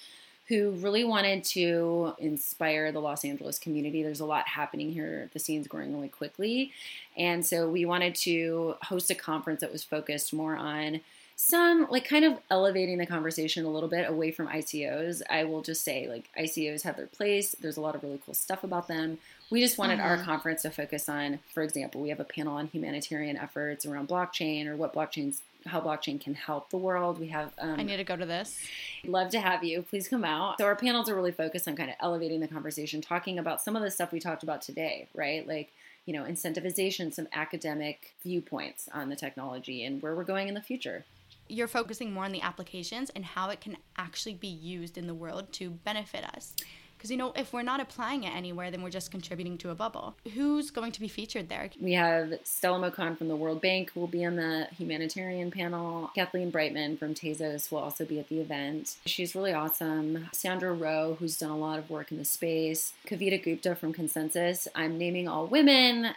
who 0.48 0.70
really 0.72 1.04
wanted 1.04 1.42
to 1.44 2.14
inspire 2.18 2.92
the 2.92 3.00
Los 3.00 3.24
Angeles 3.24 3.58
community. 3.58 4.02
There's 4.02 4.20
a 4.20 4.26
lot 4.26 4.46
happening 4.46 4.92
here. 4.92 5.28
The 5.32 5.38
scene's 5.38 5.66
growing 5.66 5.94
really 5.94 6.08
quickly. 6.08 6.72
And 7.16 7.44
so, 7.44 7.68
we 7.68 7.84
wanted 7.84 8.14
to 8.16 8.76
host 8.82 9.10
a 9.10 9.14
conference 9.14 9.60
that 9.60 9.72
was 9.72 9.84
focused 9.84 10.32
more 10.32 10.56
on 10.56 11.00
some 11.36 11.86
like 11.90 12.08
kind 12.08 12.24
of 12.24 12.38
elevating 12.50 12.96
the 12.96 13.06
conversation 13.06 13.66
a 13.66 13.70
little 13.70 13.90
bit 13.90 14.08
away 14.08 14.30
from 14.30 14.48
ICOs. 14.48 15.20
I 15.28 15.44
will 15.44 15.60
just 15.60 15.84
say 15.84 16.08
like 16.08 16.28
ICOs 16.36 16.82
have 16.82 16.96
their 16.96 17.06
place. 17.06 17.54
There's 17.60 17.76
a 17.76 17.80
lot 17.82 17.94
of 17.94 18.02
really 18.02 18.20
cool 18.24 18.34
stuff 18.34 18.64
about 18.64 18.88
them. 18.88 19.18
We 19.50 19.60
just 19.60 19.76
wanted 19.76 20.00
our 20.00 20.16
mm-hmm. 20.16 20.24
conference 20.24 20.62
to 20.62 20.70
focus 20.70 21.08
on, 21.08 21.38
for 21.52 21.62
example, 21.62 22.00
we 22.00 22.08
have 22.08 22.20
a 22.20 22.24
panel 22.24 22.56
on 22.56 22.68
humanitarian 22.68 23.36
efforts 23.36 23.84
around 23.84 24.08
blockchain 24.08 24.66
or 24.66 24.76
what 24.76 24.94
blockchains 24.94 25.40
how 25.66 25.80
blockchain 25.80 26.20
can 26.20 26.34
help 26.34 26.70
the 26.70 26.76
world. 26.76 27.18
We 27.18 27.28
have 27.28 27.52
um, 27.58 27.78
I 27.78 27.82
need 27.82 27.96
to 27.96 28.04
go 28.04 28.16
to 28.16 28.26
this. 28.26 28.58
love 29.04 29.30
to 29.30 29.40
have 29.40 29.64
you. 29.64 29.82
Please 29.82 30.08
come 30.08 30.24
out. 30.24 30.58
So 30.58 30.64
our 30.64 30.76
panels 30.76 31.08
are 31.08 31.14
really 31.14 31.32
focused 31.32 31.68
on 31.68 31.76
kind 31.76 31.90
of 31.90 31.96
elevating 32.00 32.40
the 32.40 32.48
conversation, 32.48 33.00
talking 33.00 33.38
about 33.38 33.60
some 33.60 33.76
of 33.76 33.82
the 33.82 33.90
stuff 33.90 34.12
we 34.12 34.20
talked 34.20 34.42
about 34.42 34.62
today, 34.62 35.08
right? 35.14 35.46
Like, 35.46 35.72
you 36.04 36.12
know, 36.12 36.22
incentivization, 36.22 37.12
some 37.12 37.28
academic 37.32 38.14
viewpoints 38.22 38.88
on 38.94 39.08
the 39.08 39.16
technology 39.16 39.84
and 39.84 40.00
where 40.02 40.14
we're 40.14 40.24
going 40.24 40.48
in 40.48 40.54
the 40.54 40.62
future. 40.62 41.04
You're 41.48 41.68
focusing 41.68 42.12
more 42.12 42.24
on 42.24 42.32
the 42.32 42.42
applications 42.42 43.10
and 43.10 43.24
how 43.24 43.50
it 43.50 43.60
can 43.60 43.76
actually 43.96 44.34
be 44.34 44.48
used 44.48 44.98
in 44.98 45.06
the 45.06 45.14
world 45.14 45.52
to 45.54 45.70
benefit 45.70 46.24
us. 46.24 46.54
Because 47.06 47.12
you 47.12 47.18
know, 47.18 47.32
if 47.36 47.52
we're 47.52 47.62
not 47.62 47.78
applying 47.78 48.24
it 48.24 48.34
anywhere, 48.34 48.72
then 48.72 48.82
we're 48.82 48.90
just 48.90 49.12
contributing 49.12 49.56
to 49.58 49.70
a 49.70 49.76
bubble. 49.76 50.16
Who's 50.34 50.72
going 50.72 50.90
to 50.90 50.98
be 50.98 51.06
featured 51.06 51.48
there? 51.48 51.70
We 51.80 51.92
have 51.92 52.34
Stella 52.42 52.80
Mocon 52.80 53.16
from 53.16 53.28
the 53.28 53.36
World 53.36 53.60
Bank 53.62 53.92
who 53.92 54.00
will 54.00 54.08
be 54.08 54.24
on 54.24 54.34
the 54.34 54.66
humanitarian 54.76 55.52
panel. 55.52 56.10
Kathleen 56.16 56.50
Breitman 56.50 56.98
from 56.98 57.14
Tezos 57.14 57.70
will 57.70 57.78
also 57.78 58.04
be 58.04 58.18
at 58.18 58.28
the 58.28 58.40
event. 58.40 58.96
She's 59.06 59.36
really 59.36 59.52
awesome. 59.52 60.28
Sandra 60.32 60.72
Rowe, 60.72 61.16
who's 61.20 61.36
done 61.36 61.50
a 61.50 61.56
lot 61.56 61.78
of 61.78 61.88
work 61.90 62.10
in 62.10 62.18
the 62.18 62.24
space. 62.24 62.92
Kavita 63.06 63.40
Gupta 63.40 63.76
from 63.76 63.94
ConsenSys. 63.94 64.66
I'm 64.74 64.98
naming 64.98 65.28
all 65.28 65.46
women, 65.46 66.12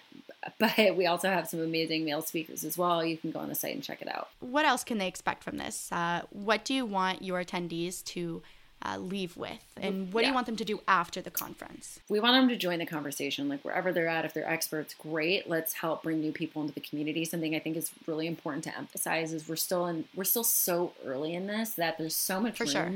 but 0.58 0.96
we 0.96 1.06
also 1.06 1.30
have 1.30 1.48
some 1.48 1.60
amazing 1.60 2.04
male 2.04 2.24
speakers 2.24 2.64
as 2.64 2.80
well. 2.80 3.06
You 3.06 3.16
can 3.16 3.30
go 3.30 3.38
on 3.38 3.50
the 3.50 3.54
site 3.54 3.76
and 3.76 3.84
check 3.84 4.02
it 4.02 4.08
out. 4.08 4.30
What 4.40 4.66
else 4.66 4.84
can 4.84 4.98
they 4.98 5.08
expect 5.08 5.44
from 5.44 5.58
this? 5.58 5.92
Uh, 5.92 6.24
what 6.32 6.66
do 6.66 6.74
you 6.74 6.84
want 6.84 7.22
your 7.22 7.44
attendees 7.44 8.04
to 8.06 8.42
uh, 8.86 8.98
leave 8.98 9.36
with? 9.38 9.60
And 9.78 10.12
what 10.14 10.22
do 10.22 10.28
you 10.28 10.34
want 10.34 10.46
them 10.46 10.56
to 10.56 10.66
do 10.66 10.82
after 10.88 11.22
the 11.22 11.32
conference? 11.32 12.00
we 12.10 12.20
want 12.20 12.34
them 12.36 12.50
to 12.50 12.56
join 12.56 12.80
the 12.80 12.86
conversation 12.86 13.50
like 13.50 13.64
wherever 13.64 13.92
they're 13.92 14.08
at. 14.08 14.26
If 14.26 14.34
they're 14.34 14.48
experts 14.50 14.94
great. 14.94 15.50
Let's 15.50 15.74
help 15.74 16.04
bring 16.04 16.22
new 16.22 16.32
people 16.32 16.62
into 16.62 16.74
the 16.74 16.80
community. 16.82 17.26
Something 17.26 17.56
i 17.56 17.60
think 17.60 17.76
is 17.78 17.92
really 18.08 18.28
important 18.28 18.64
to 18.66 18.78
emphasize 18.78 19.34
is 19.34 19.48
we're 19.48 19.56
still 19.56 19.86
in 19.88 20.06
we're 20.16 20.24
still 20.24 20.44
so 20.44 20.94
early 21.06 21.34
in 21.34 21.48
this 21.48 21.72
that 21.72 21.98
there's 21.98 22.16
so 22.16 22.40
much 22.40 22.58
For 22.58 22.64
room. 22.66 22.72
Sure. 22.72 22.92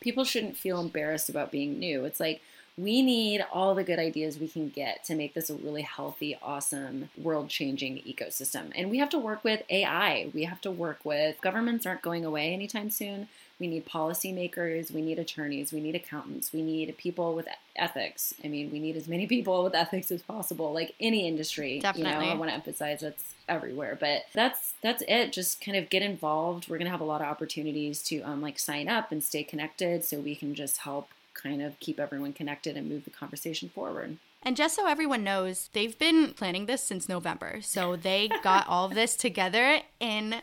people 0.00 0.24
shouldn't 0.24 0.56
feel 0.56 0.80
embarrassed 0.80 1.28
about 1.28 1.50
being 1.50 1.78
new. 1.78 2.04
It's 2.04 2.20
like 2.20 2.40
we 2.80 3.02
need 3.02 3.44
all 3.52 3.74
the 3.74 3.84
good 3.84 3.98
ideas 3.98 4.38
we 4.38 4.48
can 4.48 4.68
get 4.68 5.04
to 5.04 5.14
make 5.14 5.34
this 5.34 5.50
a 5.50 5.54
really 5.54 5.82
healthy, 5.82 6.36
awesome, 6.42 7.10
world 7.18 7.48
changing 7.48 7.96
ecosystem. 7.98 8.72
And 8.74 8.90
we 8.90 8.98
have 8.98 9.10
to 9.10 9.18
work 9.18 9.44
with 9.44 9.62
AI. 9.68 10.30
We 10.32 10.44
have 10.44 10.60
to 10.62 10.70
work 10.70 11.00
with 11.04 11.40
governments 11.40 11.84
aren't 11.84 12.02
going 12.02 12.24
away 12.24 12.52
anytime 12.52 12.90
soon. 12.90 13.28
We 13.58 13.66
need 13.66 13.86
policymakers, 13.86 14.90
we 14.90 15.02
need 15.02 15.18
attorneys, 15.18 15.70
we 15.70 15.82
need 15.82 15.94
accountants, 15.94 16.50
we 16.50 16.62
need 16.62 16.96
people 16.96 17.34
with 17.34 17.46
ethics. 17.76 18.32
I 18.42 18.48
mean, 18.48 18.70
we 18.70 18.78
need 18.78 18.96
as 18.96 19.06
many 19.06 19.26
people 19.26 19.62
with 19.62 19.74
ethics 19.74 20.10
as 20.10 20.22
possible, 20.22 20.72
like 20.72 20.94
any 20.98 21.28
industry. 21.28 21.74
You 21.74 21.82
Definitely. 21.82 22.26
know, 22.26 22.32
I 22.32 22.34
want 22.36 22.50
to 22.50 22.54
emphasize 22.54 23.00
that's 23.00 23.34
everywhere. 23.50 23.98
But 24.00 24.22
that's 24.32 24.72
that's 24.82 25.02
it. 25.06 25.32
Just 25.32 25.62
kind 25.62 25.76
of 25.76 25.90
get 25.90 26.02
involved. 26.02 26.68
We're 26.68 26.78
gonna 26.78 26.88
have 26.90 27.02
a 27.02 27.04
lot 27.04 27.20
of 27.20 27.26
opportunities 27.26 28.02
to 28.04 28.22
um 28.22 28.40
like 28.40 28.58
sign 28.58 28.88
up 28.88 29.12
and 29.12 29.22
stay 29.22 29.44
connected 29.44 30.04
so 30.04 30.18
we 30.18 30.34
can 30.34 30.54
just 30.54 30.78
help 30.78 31.08
kind 31.42 31.62
of 31.62 31.78
keep 31.80 31.98
everyone 31.98 32.32
connected 32.32 32.76
and 32.76 32.88
move 32.88 33.04
the 33.04 33.10
conversation 33.10 33.68
forward. 33.68 34.18
And 34.42 34.56
just 34.56 34.74
so 34.74 34.86
everyone 34.88 35.22
knows, 35.22 35.68
they've 35.72 35.98
been 35.98 36.32
planning 36.32 36.66
this 36.66 36.82
since 36.82 37.08
November. 37.08 37.60
So 37.62 37.96
they 37.96 38.28
got 38.42 38.66
all 38.66 38.88
this 38.88 39.16
together 39.16 39.80
in 39.98 40.36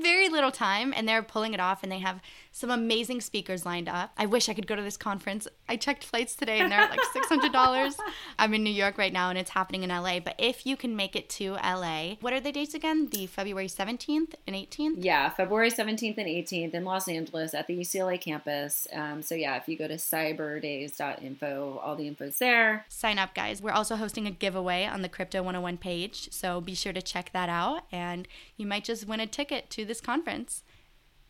very 0.00 0.28
little 0.28 0.50
time 0.50 0.92
and 0.94 1.08
they're 1.08 1.22
pulling 1.22 1.54
it 1.54 1.60
off 1.60 1.82
and 1.82 1.90
they 1.90 1.98
have 1.98 2.20
some 2.54 2.70
amazing 2.70 3.20
speakers 3.20 3.66
lined 3.66 3.88
up. 3.88 4.12
I 4.16 4.26
wish 4.26 4.48
I 4.48 4.54
could 4.54 4.68
go 4.68 4.76
to 4.76 4.82
this 4.82 4.96
conference. 4.96 5.48
I 5.68 5.74
checked 5.74 6.04
flights 6.04 6.36
today 6.36 6.60
and 6.60 6.70
they're 6.70 6.88
like 6.88 7.00
$600. 7.00 7.96
I'm 8.38 8.54
in 8.54 8.62
New 8.62 8.70
York 8.70 8.96
right 8.96 9.12
now 9.12 9.28
and 9.28 9.36
it's 9.36 9.50
happening 9.50 9.82
in 9.82 9.90
LA. 9.90 10.20
But 10.20 10.36
if 10.38 10.64
you 10.64 10.76
can 10.76 10.94
make 10.94 11.16
it 11.16 11.28
to 11.30 11.54
LA, 11.54 12.14
what 12.20 12.32
are 12.32 12.38
the 12.38 12.52
dates 12.52 12.72
again? 12.72 13.08
The 13.08 13.26
February 13.26 13.66
17th 13.66 14.34
and 14.46 14.54
18th? 14.54 14.94
Yeah, 14.98 15.30
February 15.30 15.72
17th 15.72 16.16
and 16.16 16.28
18th 16.28 16.74
in 16.74 16.84
Los 16.84 17.08
Angeles 17.08 17.54
at 17.54 17.66
the 17.66 17.76
UCLA 17.76 18.20
campus. 18.20 18.86
Um, 18.92 19.20
so, 19.20 19.34
yeah, 19.34 19.56
if 19.56 19.66
you 19.66 19.76
go 19.76 19.88
to 19.88 19.94
cyberdays.info, 19.94 21.80
all 21.82 21.96
the 21.96 22.06
info's 22.06 22.38
there. 22.38 22.86
Sign 22.88 23.18
up, 23.18 23.34
guys. 23.34 23.62
We're 23.62 23.72
also 23.72 23.96
hosting 23.96 24.28
a 24.28 24.30
giveaway 24.30 24.84
on 24.84 25.02
the 25.02 25.08
Crypto 25.08 25.38
101 25.38 25.78
page. 25.78 26.28
So 26.30 26.60
be 26.60 26.76
sure 26.76 26.92
to 26.92 27.02
check 27.02 27.32
that 27.32 27.48
out 27.48 27.82
and 27.90 28.28
you 28.56 28.64
might 28.64 28.84
just 28.84 29.08
win 29.08 29.18
a 29.18 29.26
ticket 29.26 29.70
to 29.70 29.84
this 29.84 30.00
conference. 30.00 30.62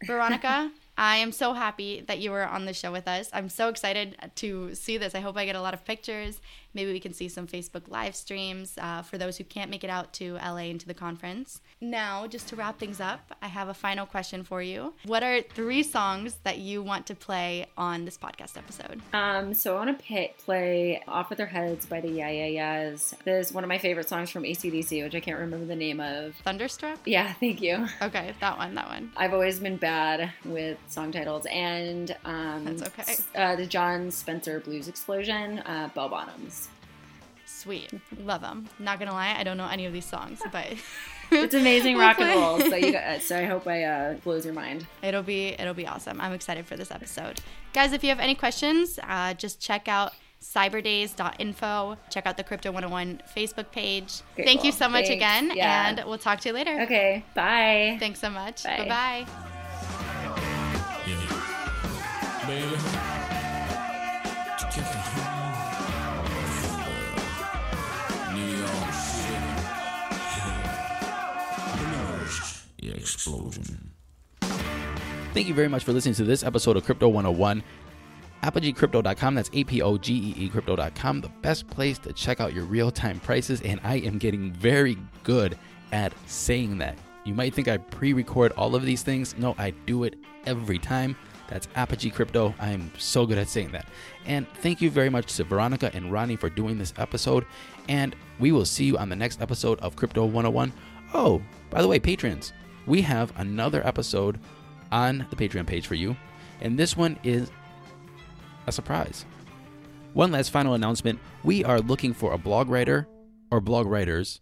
Veronica, 0.05 0.71
I 0.97 1.17
am 1.17 1.33
so 1.33 1.55
happy 1.55 2.03
that 2.07 2.21
you 2.21 2.31
were 2.31 2.47
on 2.47 2.67
the 2.67 2.73
show 2.73 2.93
with 2.93 3.09
us. 3.09 3.29
I'm 3.33 3.49
so 3.49 3.69
excited 3.69 4.17
to 4.37 4.75
see 4.75 4.97
this. 4.97 5.15
I 5.15 5.21
hope 5.21 5.37
I 5.37 5.45
get 5.45 5.57
a 5.57 5.61
lot 5.61 5.75
of 5.75 5.85
pictures. 5.85 6.41
Maybe 6.75 6.93
we 6.93 7.01
can 7.01 7.13
see 7.13 7.29
some 7.29 7.47
Facebook 7.47 7.89
live 7.89 8.15
streams 8.17 8.77
uh, 8.79 9.03
for 9.03 9.17
those 9.19 9.37
who 9.39 9.45
can't 9.45 9.71
make 9.71 9.85
it 9.85 9.91
out 9.91 10.13
to 10.15 10.35
LA 10.35 10.69
and 10.71 10.81
to 10.81 10.87
the 10.87 10.95
conference. 10.95 11.61
Now, 11.81 12.27
just 12.27 12.49
to 12.49 12.57
wrap 12.57 12.79
things 12.79 13.01
up, 13.01 13.37
I 13.43 13.47
have 13.49 13.69
a 13.69 13.75
final 13.75 14.07
question 14.07 14.43
for 14.45 14.61
you. 14.63 14.95
What 15.05 15.23
are 15.23 15.41
three 15.43 15.83
songs 15.83 16.37
that 16.45 16.59
you 16.59 16.83
want 16.83 17.07
to 17.07 17.15
play 17.15 17.67
on 17.77 18.05
this 18.05 18.19
podcast 18.19 18.57
episode? 18.57 19.01
Um, 19.13 19.55
so, 19.55 19.75
I 19.77 19.85
want 19.85 19.99
to 19.99 20.05
pay, 20.05 20.35
play 20.39 21.03
Off 21.07 21.31
With 21.31 21.39
Their 21.39 21.47
Heads 21.47 21.87
by 21.87 22.01
the 22.01 22.09
Yeah 22.11 22.31
Yeah 22.31 22.47
Yeahs. 22.47 23.15
This 23.25 23.49
is 23.49 23.53
one 23.55 23.65
of 23.65 23.69
my 23.69 23.79
favorite 23.79 24.09
songs 24.09 24.31
from 24.31 24.43
ACDC, 24.45 25.03
which 25.05 25.15
I 25.15 25.21
can't 25.21 25.39
remember 25.39 25.67
the 25.67 25.77
name 25.77 26.01
of. 26.01 26.35
Thunderstruck? 26.45 26.99
Yeah, 27.05 27.33
thank 27.35 27.61
you. 27.63 27.87
Okay, 28.03 28.33
that 28.41 28.59
one, 28.59 28.75
that 28.75 28.89
one. 28.89 29.13
I've 29.17 29.33
always 29.33 29.61
been 29.61 29.77
bad 29.77 30.31
with 30.45 30.79
song 30.89 31.13
titles. 31.13 31.47
And 31.47 32.15
um, 32.25 32.65
That's 32.65 32.83
okay. 32.83 33.15
uh, 33.37 33.57
the 33.57 33.67
Jon 33.67 34.11
Spencer 34.11 34.61
Blues 34.61 34.89
Explosion, 34.89 35.59
uh, 35.61 35.89
Bell 35.95 36.09
Bottoms. 36.09 36.64
Sweet. 37.65 37.91
Love 38.21 38.43
them. 38.43 38.69
Not 38.79 38.99
gonna 38.99 39.13
lie, 39.13 39.35
I 39.37 39.43
don't 39.43 39.57
know 39.57 39.69
any 39.69 39.87
of 39.87 39.93
these 39.93 40.05
songs, 40.05 40.41
but 40.53 40.67
It's 41.33 41.55
amazing 41.55 41.97
rock 42.05 42.21
and 42.21 42.29
roll. 42.29 42.59
Hopefully. 42.59 42.81
So, 42.83 42.87
you 42.87 42.93
got, 42.93 43.23
so 43.23 43.39
I 43.39 43.45
hope 43.45 43.67
I 43.67 43.83
uh, 43.85 44.15
blows 44.23 44.45
your 44.45 44.55
mind. 44.55 44.87
It'll 45.03 45.23
be 45.23 45.49
it'll 45.49 45.73
be 45.75 45.87
awesome. 45.87 46.21
I'm 46.21 46.33
excited 46.33 46.67
for 46.67 46.77
this 46.77 46.91
episode. 46.91 47.41
Guys, 47.73 47.93
if 47.93 48.05
you 48.05 48.11
have 48.11 48.21
any 48.21 48.35
questions, 48.35 48.99
uh, 49.03 49.33
just 49.35 49.61
check 49.61 49.89
out 49.89 50.13
cyberdays.info. 50.43 51.97
Check 52.11 52.27
out 52.27 52.37
the 52.37 52.45
Crypto 52.45 52.71
101 52.71 53.23
Facebook 53.35 53.71
page. 53.73 54.21
Okay, 54.35 54.45
Thank 54.45 54.63
you 54.63 54.73
so 54.73 54.91
much 54.91 55.07
Thanks. 55.07 55.17
again, 55.17 55.53
Yeah. 55.57 55.89
and 55.89 56.03
we'll 56.07 56.19
talk 56.19 56.41
to 56.41 56.51
you 56.51 56.55
later. 56.55 56.83
Okay, 56.83 57.25
bye. 57.35 57.97
Thanks 57.99 58.21
so 58.21 58.29
much. 58.29 58.63
Bye. 58.63 58.87
Bye 58.87 58.89
bye. 58.89 59.27
Yeah. 61.07 62.47
Baby. 62.47 62.77
Explosion. 73.25 73.91
Thank 75.33 75.49
you 75.49 75.55
very 75.55 75.69
much 75.69 75.83
for 75.85 75.93
listening 75.93 76.15
to 76.17 76.25
this 76.25 76.45
episode 76.45 76.77
of 76.77 76.85
Crypto 76.85 77.09
101. 77.09 77.63
ApogeeCrypto.com, 78.43 79.35
that's 79.35 79.51
A 79.55 79.65
P 79.65 79.81
O 79.83 79.97
G 79.97 80.13
E 80.13 80.45
E 80.45 80.49
Crypto.com, 80.49 81.23
the 81.23 81.31
best 81.41 81.67
place 81.69 81.99
to 81.99 82.13
check 82.13 82.41
out 82.41 82.53
your 82.53 82.65
real 82.65 82.91
time 82.91 83.19
prices. 83.21 83.63
And 83.63 83.81
I 83.83 83.97
am 83.97 84.19
getting 84.19 84.53
very 84.53 84.99
good 85.23 85.59
at 85.93 86.13
saying 86.27 86.79
that. 86.79 86.99
You 87.25 87.35
might 87.35 87.55
think 87.55 87.69
I 87.69 87.79
pre 87.79 88.13
record 88.13 88.53
all 88.53 88.75
of 88.75 88.85
these 88.85 89.03
things. 89.03 89.35
No, 89.39 89.55
I 89.57 89.71
do 89.87 90.05
it 90.05 90.17
every 90.45 90.79
time. 90.79 91.17
That's 91.49 91.69
Apogee 91.75 92.11
Crypto. 92.11 92.55
I 92.61 92.71
am 92.71 92.91
so 92.99 93.25
good 93.27 93.39
at 93.39 93.49
saying 93.49 93.73
that. 93.73 93.87
And 94.27 94.47
thank 94.63 94.83
you 94.83 94.91
very 94.91 95.09
much 95.09 95.35
to 95.37 95.45
Veronica 95.45 95.91
and 95.95 96.13
Ronnie 96.13 96.37
for 96.37 96.51
doing 96.51 96.79
this 96.79 96.93
episode. 96.99 97.47
And 97.89 98.15
we 98.39 98.53
will 98.53 98.65
see 98.65 98.85
you 98.85 98.99
on 98.99 99.09
the 99.09 99.17
next 99.17 99.41
episode 99.41 99.81
of 99.81 99.97
Crypto 99.97 100.25
101. 100.27 100.73
Oh, 101.15 101.41
by 101.71 101.81
the 101.81 101.89
way, 101.89 101.99
patrons, 101.99 102.53
we 102.87 103.03
have 103.03 103.33
another 103.37 103.87
episode 103.87 104.41
on 104.93 105.27
the 105.31 105.37
Patreon 105.37 105.67
page 105.67 105.87
for 105.87 105.95
you. 105.95 106.17
And 106.61 106.79
this 106.79 106.97
one 106.97 107.19
is 107.23 107.51
a 108.67 108.73
surprise. 108.73 109.25
One 110.13 110.31
last 110.31 110.51
final 110.51 110.75
announcement 110.75 111.19
we 111.43 111.65
are 111.65 111.81
looking 111.81 112.15
for 112.15 112.33
a 112.33 112.39
blog 112.39 112.69
writer 112.69 113.09
or 113.51 113.61
blog 113.61 113.87
writers 113.87 114.41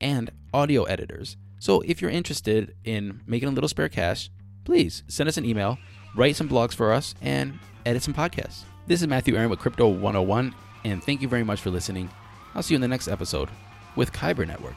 and 0.00 0.30
audio 0.52 0.84
editors. 0.84 1.36
So 1.58 1.80
if 1.80 2.02
you're 2.02 2.10
interested 2.10 2.74
in 2.84 3.22
making 3.26 3.48
a 3.48 3.52
little 3.52 3.68
spare 3.68 3.88
cash, 3.88 4.30
please 4.64 5.02
send 5.08 5.28
us 5.28 5.38
an 5.38 5.46
email, 5.46 5.78
write 6.14 6.36
some 6.36 6.48
blogs 6.48 6.74
for 6.74 6.92
us, 6.92 7.14
and 7.22 7.58
edit 7.86 8.02
some 8.02 8.14
podcasts. 8.14 8.64
This 8.86 9.00
is 9.00 9.08
Matthew 9.08 9.34
Aaron 9.36 9.48
with 9.48 9.60
Crypto 9.60 9.88
101, 9.88 10.54
and 10.84 11.02
thank 11.02 11.22
you 11.22 11.28
very 11.28 11.44
much 11.44 11.60
for 11.60 11.70
listening. 11.70 12.10
I'll 12.54 12.62
see 12.62 12.74
you 12.74 12.76
in 12.76 12.82
the 12.82 12.88
next 12.88 13.08
episode 13.08 13.48
with 13.96 14.12
Kyber 14.12 14.46
Network. 14.46 14.76